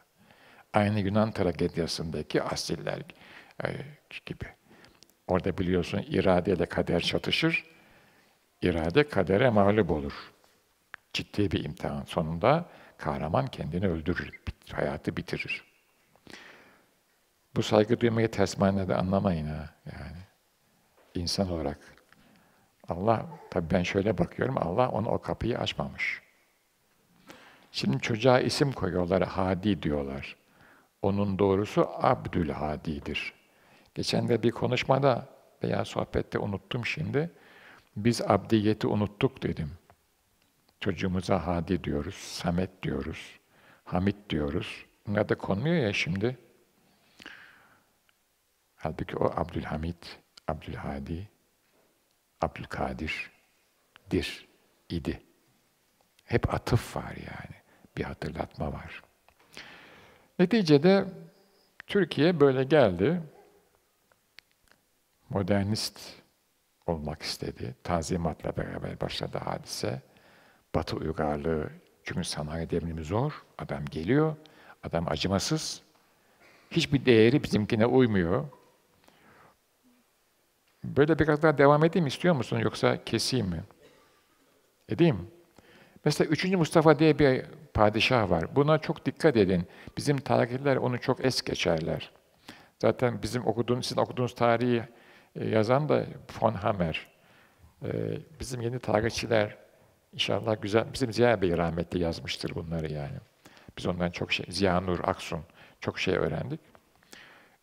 [0.73, 3.03] Aynı Yunan tragediyasındaki asiller
[3.65, 3.69] e,
[4.27, 4.47] gibi.
[5.27, 7.76] Orada biliyorsun iradeyle kader çatışır.
[8.63, 10.33] İrade kadere mağlup olur.
[11.13, 14.41] Ciddi bir imtihan sonunda kahraman kendini öldürür,
[14.73, 15.65] hayatı bitirir.
[17.57, 20.19] Bu saygı duymayı ters manada anlamayın ha yani.
[21.15, 21.79] insan olarak.
[22.89, 26.23] Allah, tabii ben şöyle bakıyorum, Allah ona o kapıyı açmamış.
[27.73, 30.37] Şimdi çocuğa isim koyuyorlar, Hadi diyorlar.
[31.03, 33.33] Onun doğrusu Abdülhadi'dir.
[33.95, 35.29] Geçen de bir konuşmada
[35.63, 37.31] veya sohbette unuttum şimdi.
[37.97, 39.71] Biz abdiyeti unuttuk dedim.
[40.81, 43.41] Çocuğumuza Hadi diyoruz, Samet diyoruz,
[43.85, 44.87] Hamit diyoruz.
[45.07, 46.39] Bunlar da konmuyor ya şimdi.
[48.77, 50.19] Halbuki o Abdülhamit,
[50.49, 51.29] Abdülhadi,
[52.41, 53.31] Abdülkadir,
[54.11, 54.49] dir,
[54.89, 55.23] idi.
[56.25, 57.57] Hep atıf var yani.
[57.97, 59.03] Bir hatırlatma var.
[60.39, 61.05] Neticede
[61.87, 63.23] Türkiye böyle geldi.
[65.29, 66.01] Modernist
[66.87, 67.75] olmak istedi.
[67.85, 70.03] Tanzimatla beraber başladı hadise.
[70.75, 71.71] Batı uygarlığı,
[72.05, 73.45] çünkü sanayi devrimi zor.
[73.59, 74.37] Adam geliyor,
[74.83, 75.83] adam acımasız.
[76.71, 78.45] Hiçbir değeri bizimkine uymuyor.
[80.85, 83.63] Böyle biraz daha devam edeyim istiyor musun yoksa keseyim mi?
[84.89, 85.31] Edeyim.
[86.05, 86.45] Mesela 3.
[86.45, 88.57] Mustafa diye bir padişah var.
[88.57, 89.67] Buna çok dikkat edin.
[89.97, 92.11] Bizim tarihler onu çok es geçerler.
[92.79, 94.83] Zaten bizim okuduğunuz, sizin okuduğunuz tarihi
[95.45, 96.07] yazan da
[96.41, 97.07] von Hammer.
[97.85, 97.89] E,
[98.41, 99.57] bizim yeni tarihçiler
[100.13, 103.17] inşallah güzel, bizim Ziya Bey rahmetli yazmıştır bunları yani.
[103.79, 105.41] Biz ondan çok şey, Ziya Nur Aksun
[105.81, 106.61] çok şey öğrendik.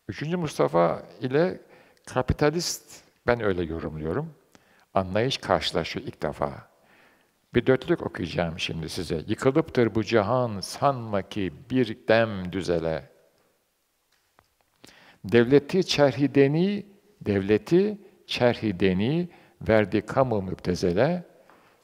[0.08, 1.60] Üçüncü Mustafa ile
[2.06, 4.34] kapitalist, ben öyle yorumluyorum,
[4.94, 6.68] anlayış karşılaşıyor ilk defa.
[7.54, 9.24] Bir dörtlük okuyacağım şimdi size.
[9.26, 13.10] Yıkılıptır bu cihan, sanma ki bir dem düzele.
[15.24, 16.86] Devleti çerhideni,
[17.26, 19.28] devleti çerhideni
[19.68, 21.24] verdi kamu müptezele.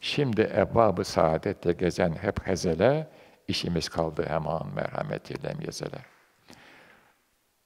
[0.01, 3.09] Şimdi ebabı saadette gezen hep hezele,
[3.49, 5.99] işimiz kaldı hemen merhametiyle yezele.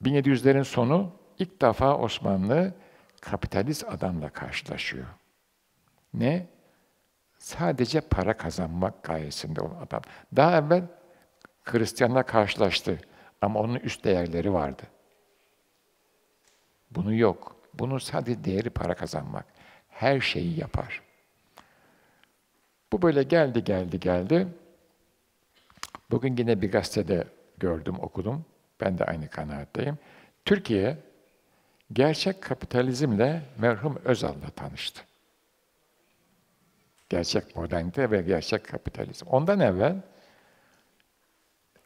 [0.02, 2.74] 1700'lerin sonu ilk defa Osmanlı
[3.20, 5.06] kapitalist adamla karşılaşıyor.
[6.14, 6.46] Ne?
[7.38, 10.02] Sadece para kazanmak gayesinde olan adam.
[10.36, 10.82] Daha evvel
[11.62, 12.98] Hristiyanla karşılaştı
[13.40, 14.82] ama onun üst değerleri vardı.
[16.90, 17.53] Bunu yok.
[17.78, 19.46] Bunun sadece değeri para kazanmak.
[19.88, 21.02] Her şeyi yapar.
[22.92, 24.48] Bu böyle geldi, geldi, geldi.
[26.10, 27.24] Bugün yine bir gazetede
[27.58, 28.44] gördüm, okudum.
[28.80, 29.98] Ben de aynı kanaatteyim.
[30.44, 30.98] Türkiye
[31.92, 35.02] gerçek kapitalizmle merhum Özal'la tanıştı.
[37.08, 39.26] Gerçek modernite ve gerçek kapitalizm.
[39.26, 39.96] Ondan evvel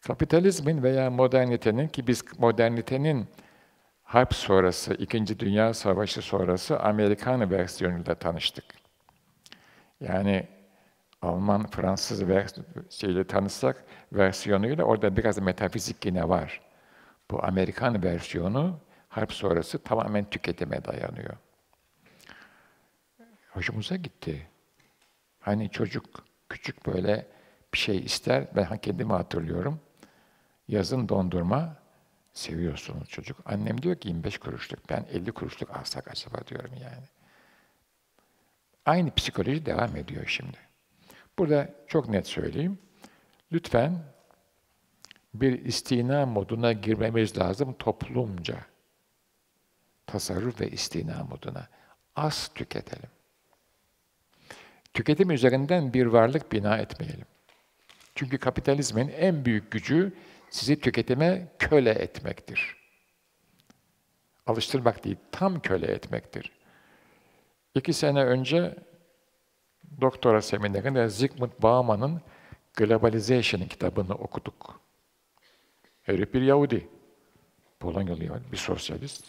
[0.00, 3.28] Kapitalizmin veya modernitenin ki biz modernitenin
[4.08, 8.64] harp sonrası, İkinci Dünya Savaşı sonrası Amerikan versiyonuyla tanıştık.
[10.00, 10.48] Yani
[11.22, 12.22] Alman, Fransız
[12.90, 16.60] şeyle tanışsak versiyonuyla orada biraz metafizik yine var.
[17.30, 21.36] Bu Amerikan versiyonu harp sonrası tamamen tüketime dayanıyor.
[23.50, 24.46] Hoşumuza gitti.
[25.40, 27.26] Hani çocuk küçük böyle
[27.74, 29.80] bir şey ister, ben kendimi hatırlıyorum.
[30.68, 31.76] Yazın dondurma,
[32.38, 33.36] seviyorsunuz çocuk.
[33.44, 37.04] Annem diyor ki 25 kuruşluk, ben 50 kuruşluk alsak acaba diyorum yani.
[38.86, 40.56] Aynı psikoloji devam ediyor şimdi.
[41.38, 42.78] Burada çok net söyleyeyim.
[43.52, 43.98] Lütfen
[45.34, 48.56] bir istina moduna girmemiz lazım toplumca.
[50.06, 51.68] Tasarruf ve istina moduna.
[52.16, 53.10] Az tüketelim.
[54.94, 57.26] Tüketim üzerinden bir varlık bina etmeyelim.
[58.14, 60.12] Çünkü kapitalizmin en büyük gücü
[60.50, 62.76] sizi tüketime köle etmektir.
[64.46, 66.52] Alıştırmak değil, tam köle etmektir.
[67.74, 68.74] İki sene önce
[70.00, 72.20] doktora seminerinde Zygmunt Bauman'ın
[72.74, 74.80] Globalization kitabını okuduk.
[76.02, 76.88] Herif bir Yahudi.
[77.80, 79.24] Polonyalı bir sosyalist.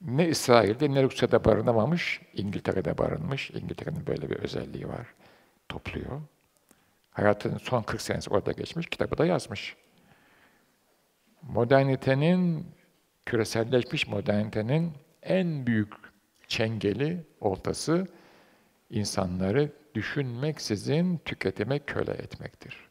[0.00, 3.50] Ne İsrail'de ne Rusya'da barınamamış, İngiltere'de barınmış.
[3.50, 5.14] İngiltere'nin böyle bir özelliği var.
[5.68, 6.20] Topluyor.
[7.12, 9.76] Hayatının son 40 senesi orada geçmiş, kitabı da yazmış.
[11.42, 12.66] Modernitenin,
[13.26, 14.92] küreselleşmiş modernitenin
[15.22, 15.94] en büyük
[16.48, 18.08] çengeli, oltası
[18.90, 22.88] insanları düşünmeksizin tüketime köle etmektir.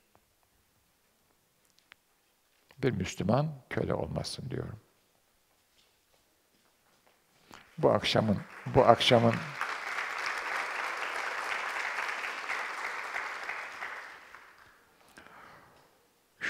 [2.77, 4.79] Bir Müslüman köle olmasın diyorum.
[7.77, 8.37] Bu akşamın
[8.75, 9.33] bu akşamın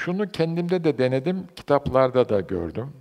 [0.06, 2.94] Şunu kendimde de denedim, kitaplarda da gördüm.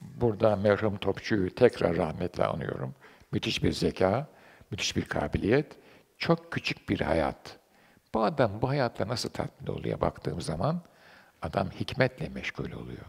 [0.00, 2.94] Burada merhum Topçu'yu tekrar rahmetle anıyorum.
[3.32, 4.26] Müthiş bir zeka,
[4.70, 5.66] müthiş bir kabiliyet,
[6.18, 7.58] çok küçük bir hayat.
[8.14, 10.80] Bu adam bu hayatta nasıl tatmin oluyor baktığım zaman
[11.42, 13.06] adam hikmetle meşgul oluyor.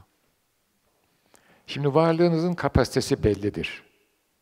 [1.68, 3.84] Şimdi varlığınızın kapasitesi bellidir.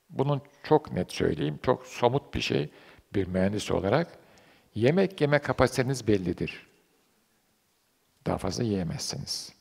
[0.10, 2.70] Bunun çok net söyleyeyim, çok somut bir şey
[3.16, 4.08] bir mühendis olarak.
[4.76, 6.67] Yemek yeme kapasiteniz bellidir.
[8.28, 9.54] Daha fazla yiyemezsiniz.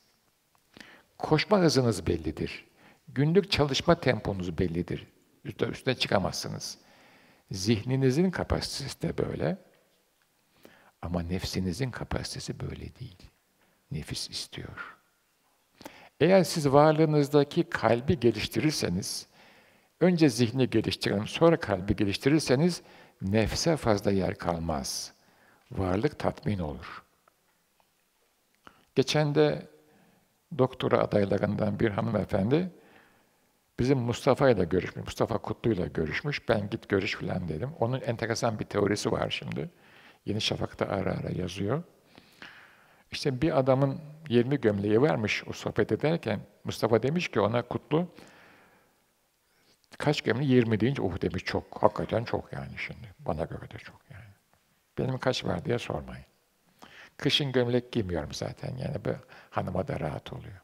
[1.19, 2.67] Koşma hızınız bellidir.
[3.09, 5.07] Günlük çalışma temponuz bellidir.
[5.45, 6.79] Üstüne, üstüne çıkamazsınız.
[7.51, 9.59] Zihninizin kapasitesi de böyle.
[11.03, 13.23] Ama nefsinizin kapasitesi böyle değil.
[13.91, 14.97] Nefis istiyor.
[16.21, 19.27] Eğer siz varlığınızdaki kalbi geliştirirseniz,
[20.01, 22.83] önce zihni geliştirelim, sonra kalbi geliştirirseniz
[23.23, 25.13] nefse fazla yer kalmaz.
[25.71, 27.06] Varlık tatmin olur.
[28.97, 29.67] Geçen de
[30.59, 32.71] doktora adaylarından bir hanımefendi
[33.79, 36.49] bizim Mustafa ile görüşmüş, Mustafa Kutlu ile görüşmüş.
[36.49, 37.71] Ben git görüş filan dedim.
[37.81, 39.71] Onun enteresan bir teorisi var şimdi.
[40.25, 41.83] Yeni Şafak'ta ara ara yazıyor.
[43.11, 48.09] İşte bir adamın 20 gömleği varmış o sohbet ederken Mustafa demiş ki ona Kutlu
[49.99, 50.51] kaç gömleği?
[50.51, 51.83] 20 deyince oh demiş çok.
[51.83, 53.15] Hakikaten çok yani şimdi.
[53.19, 54.25] Bana göre de çok yani.
[54.99, 56.25] Benim kaç var diye sormayın.
[57.17, 59.11] Kışın gömlek giymiyorum zaten yani bu
[59.51, 60.61] hanıma da rahat oluyor.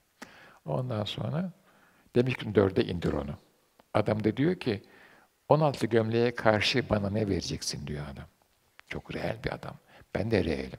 [0.65, 1.53] Ondan sonra
[2.17, 3.35] demiş ki dörde indir onu.
[3.95, 4.83] Adam da diyor ki
[5.49, 8.27] 16 gömleğe karşı bana ne vereceksin diyor adam.
[8.89, 9.77] Çok reel bir adam.
[10.15, 10.79] Ben de reelim.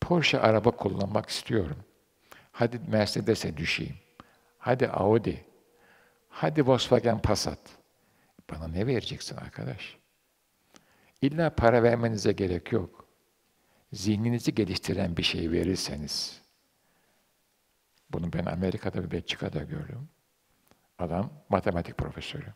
[0.00, 1.76] Porsche araba kullanmak istiyorum.
[2.52, 3.96] Hadi Mercedes'e düşeyim.
[4.58, 5.44] Hadi Audi.
[6.28, 7.58] Hadi Volkswagen Passat.
[8.50, 9.96] Bana ne vereceksin arkadaş?
[11.22, 13.07] İlla para vermenize gerek yok.
[13.92, 16.42] Zihninizi geliştiren bir şey verirseniz,
[18.10, 20.08] bunu ben Amerika'da ve Belçika'da gördüm.
[20.98, 22.52] Adam matematik profesörü.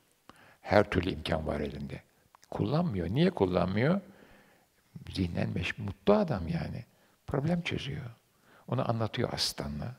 [0.60, 2.02] Her türlü imkan var elinde.
[2.50, 3.08] Kullanmıyor.
[3.08, 4.00] Niye kullanmıyor?
[5.14, 6.84] Zihnen mutlu adam yani.
[7.26, 8.10] Problem çözüyor.
[8.68, 9.94] Onu anlatıyor asistanla.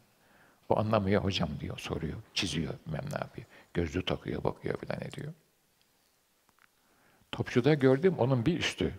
[0.69, 3.47] O anlamıyor hocam diyor, soruyor, çiziyor, bilmem ne yapıyor.
[3.73, 5.33] Gözlüğü takıyor, bakıyor filan ediyor.
[7.31, 8.93] Topçuda gördüm onun bir üstü.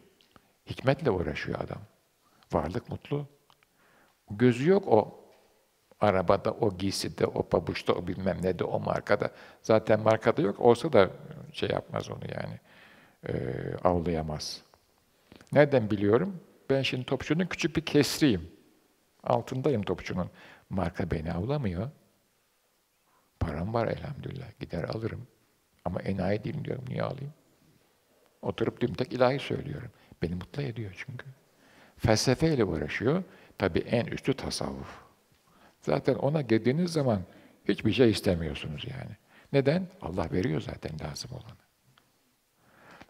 [0.66, 1.80] Hikmetle uğraşıyor adam.
[2.54, 3.26] Varlık mutlu.
[4.30, 5.24] Gözü yok o
[6.00, 9.30] arabada, o giyside, o pabuçta, o bilmem ne de, o markada.
[9.62, 10.60] Zaten markada yok.
[10.60, 11.10] Olsa da
[11.52, 12.60] şey yapmaz onu yani.
[13.28, 13.32] E,
[13.84, 14.62] avlayamaz.
[15.52, 16.40] Nereden biliyorum?
[16.70, 18.50] Ben şimdi topçunun küçük bir kesriyim.
[19.22, 20.30] Altındayım topçunun.
[20.70, 21.90] Marka beni avlamıyor.
[23.40, 24.60] Param var elhamdülillah.
[24.60, 25.26] Gider alırım.
[25.84, 26.84] Ama enayi değilim diyorum.
[26.88, 27.32] Niye alayım?
[28.42, 29.90] Oturup dümtek ilahi söylüyorum.
[30.22, 31.26] Beni mutlu ediyor çünkü.
[31.96, 33.22] Felsefeyle uğraşıyor.
[33.58, 35.04] Tabi en üstü tasavvuf.
[35.80, 37.20] Zaten ona girdiğiniz zaman
[37.68, 39.16] hiçbir şey istemiyorsunuz yani.
[39.52, 39.88] Neden?
[40.02, 41.58] Allah veriyor zaten lazım olanı.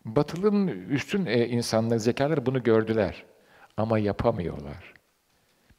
[0.04, 3.24] Batılının üstün e, insanları, zekaları bunu gördüler.
[3.76, 4.94] Ama yapamıyorlar.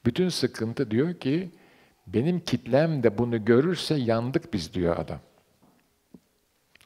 [0.05, 1.51] Bütün sıkıntı diyor ki,
[2.07, 5.19] benim kitlem de bunu görürse yandık biz diyor adam.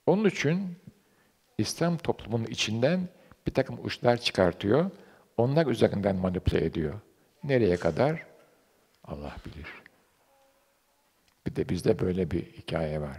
[0.05, 0.77] Onun için
[1.57, 3.07] İslam toplumunun içinden
[3.47, 4.91] bir takım uçlar çıkartıyor.
[5.39, 6.99] Onlar üzerinden manipüle ediyor.
[7.43, 8.25] Nereye kadar?
[9.03, 9.67] Allah bilir.
[11.45, 13.17] Bir de bizde böyle bir hikaye var.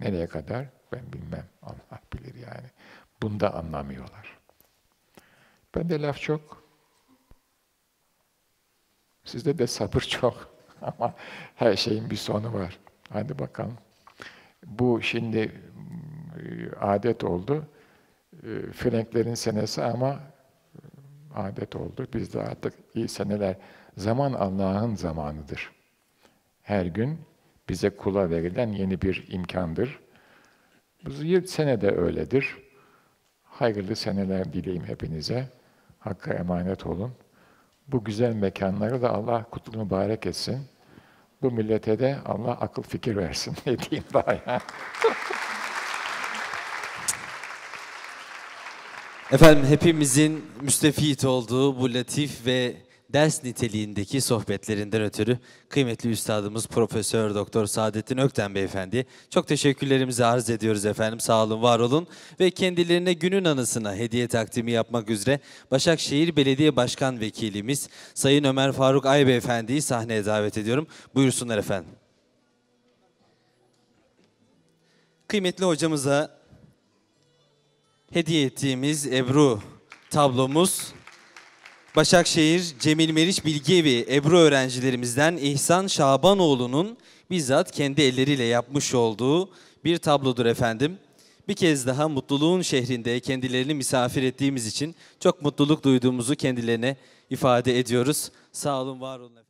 [0.00, 0.66] Nereye kadar?
[0.92, 1.46] Ben bilmem.
[1.62, 2.66] Allah bilir yani.
[3.22, 4.38] Bunda anlamıyorlar.
[5.74, 6.62] Bende laf çok.
[9.24, 10.54] Sizde de sabır çok.
[10.82, 11.14] Ama
[11.54, 12.78] her şeyin bir sonu var.
[13.12, 13.78] Hadi bakalım.
[14.66, 15.38] Bu şimdi
[16.38, 17.66] e, adet oldu.
[18.72, 20.35] Frenklerin senesi ama
[21.36, 22.06] adet oldu.
[22.14, 23.56] Biz de artık iyi seneler.
[23.96, 25.70] Zaman Allah'ın zamanıdır.
[26.62, 27.18] Her gün
[27.68, 30.00] bize kula verilen yeni bir imkandır.
[31.04, 31.10] Bu
[31.46, 32.56] sene de öyledir.
[33.44, 35.48] Hayırlı seneler dileyim hepinize.
[35.98, 37.12] Hakka emanet olun.
[37.88, 40.60] Bu güzel mekanları da Allah kutlu mübarek etsin.
[41.42, 43.56] Bu millete de Allah akıl fikir versin.
[43.66, 44.60] Ne diyeyim daha ya?
[49.32, 52.76] Efendim hepimizin müstefit olduğu bu latif ve
[53.12, 60.86] ders niteliğindeki sohbetlerinden ötürü kıymetli üstadımız Profesör Doktor Saadettin Ökten Beyefendi çok teşekkürlerimizi arz ediyoruz
[60.86, 61.20] efendim.
[61.20, 62.06] Sağ olun, var olun
[62.40, 69.06] ve kendilerine günün anısına hediye takdimi yapmak üzere Başakşehir Belediye Başkan Vekilimiz Sayın Ömer Faruk
[69.06, 70.86] Ay Beyefendi'yi sahneye davet ediyorum.
[71.14, 71.92] Buyursunlar efendim.
[75.28, 76.35] Kıymetli hocamıza
[78.12, 79.60] hediye ettiğimiz Ebru
[80.10, 80.92] tablomuz
[81.96, 86.96] Başakşehir Cemil Meriç Bilgevi Ebru öğrencilerimizden İhsan Şabanoğlu'nun
[87.30, 89.50] bizzat kendi elleriyle yapmış olduğu
[89.84, 90.98] bir tablodur efendim.
[91.48, 96.96] Bir kez daha mutluluğun şehrinde kendilerini misafir ettiğimiz için çok mutluluk duyduğumuzu kendilerine
[97.30, 98.30] ifade ediyoruz.
[98.52, 99.45] Sağ olun, var olun efendim.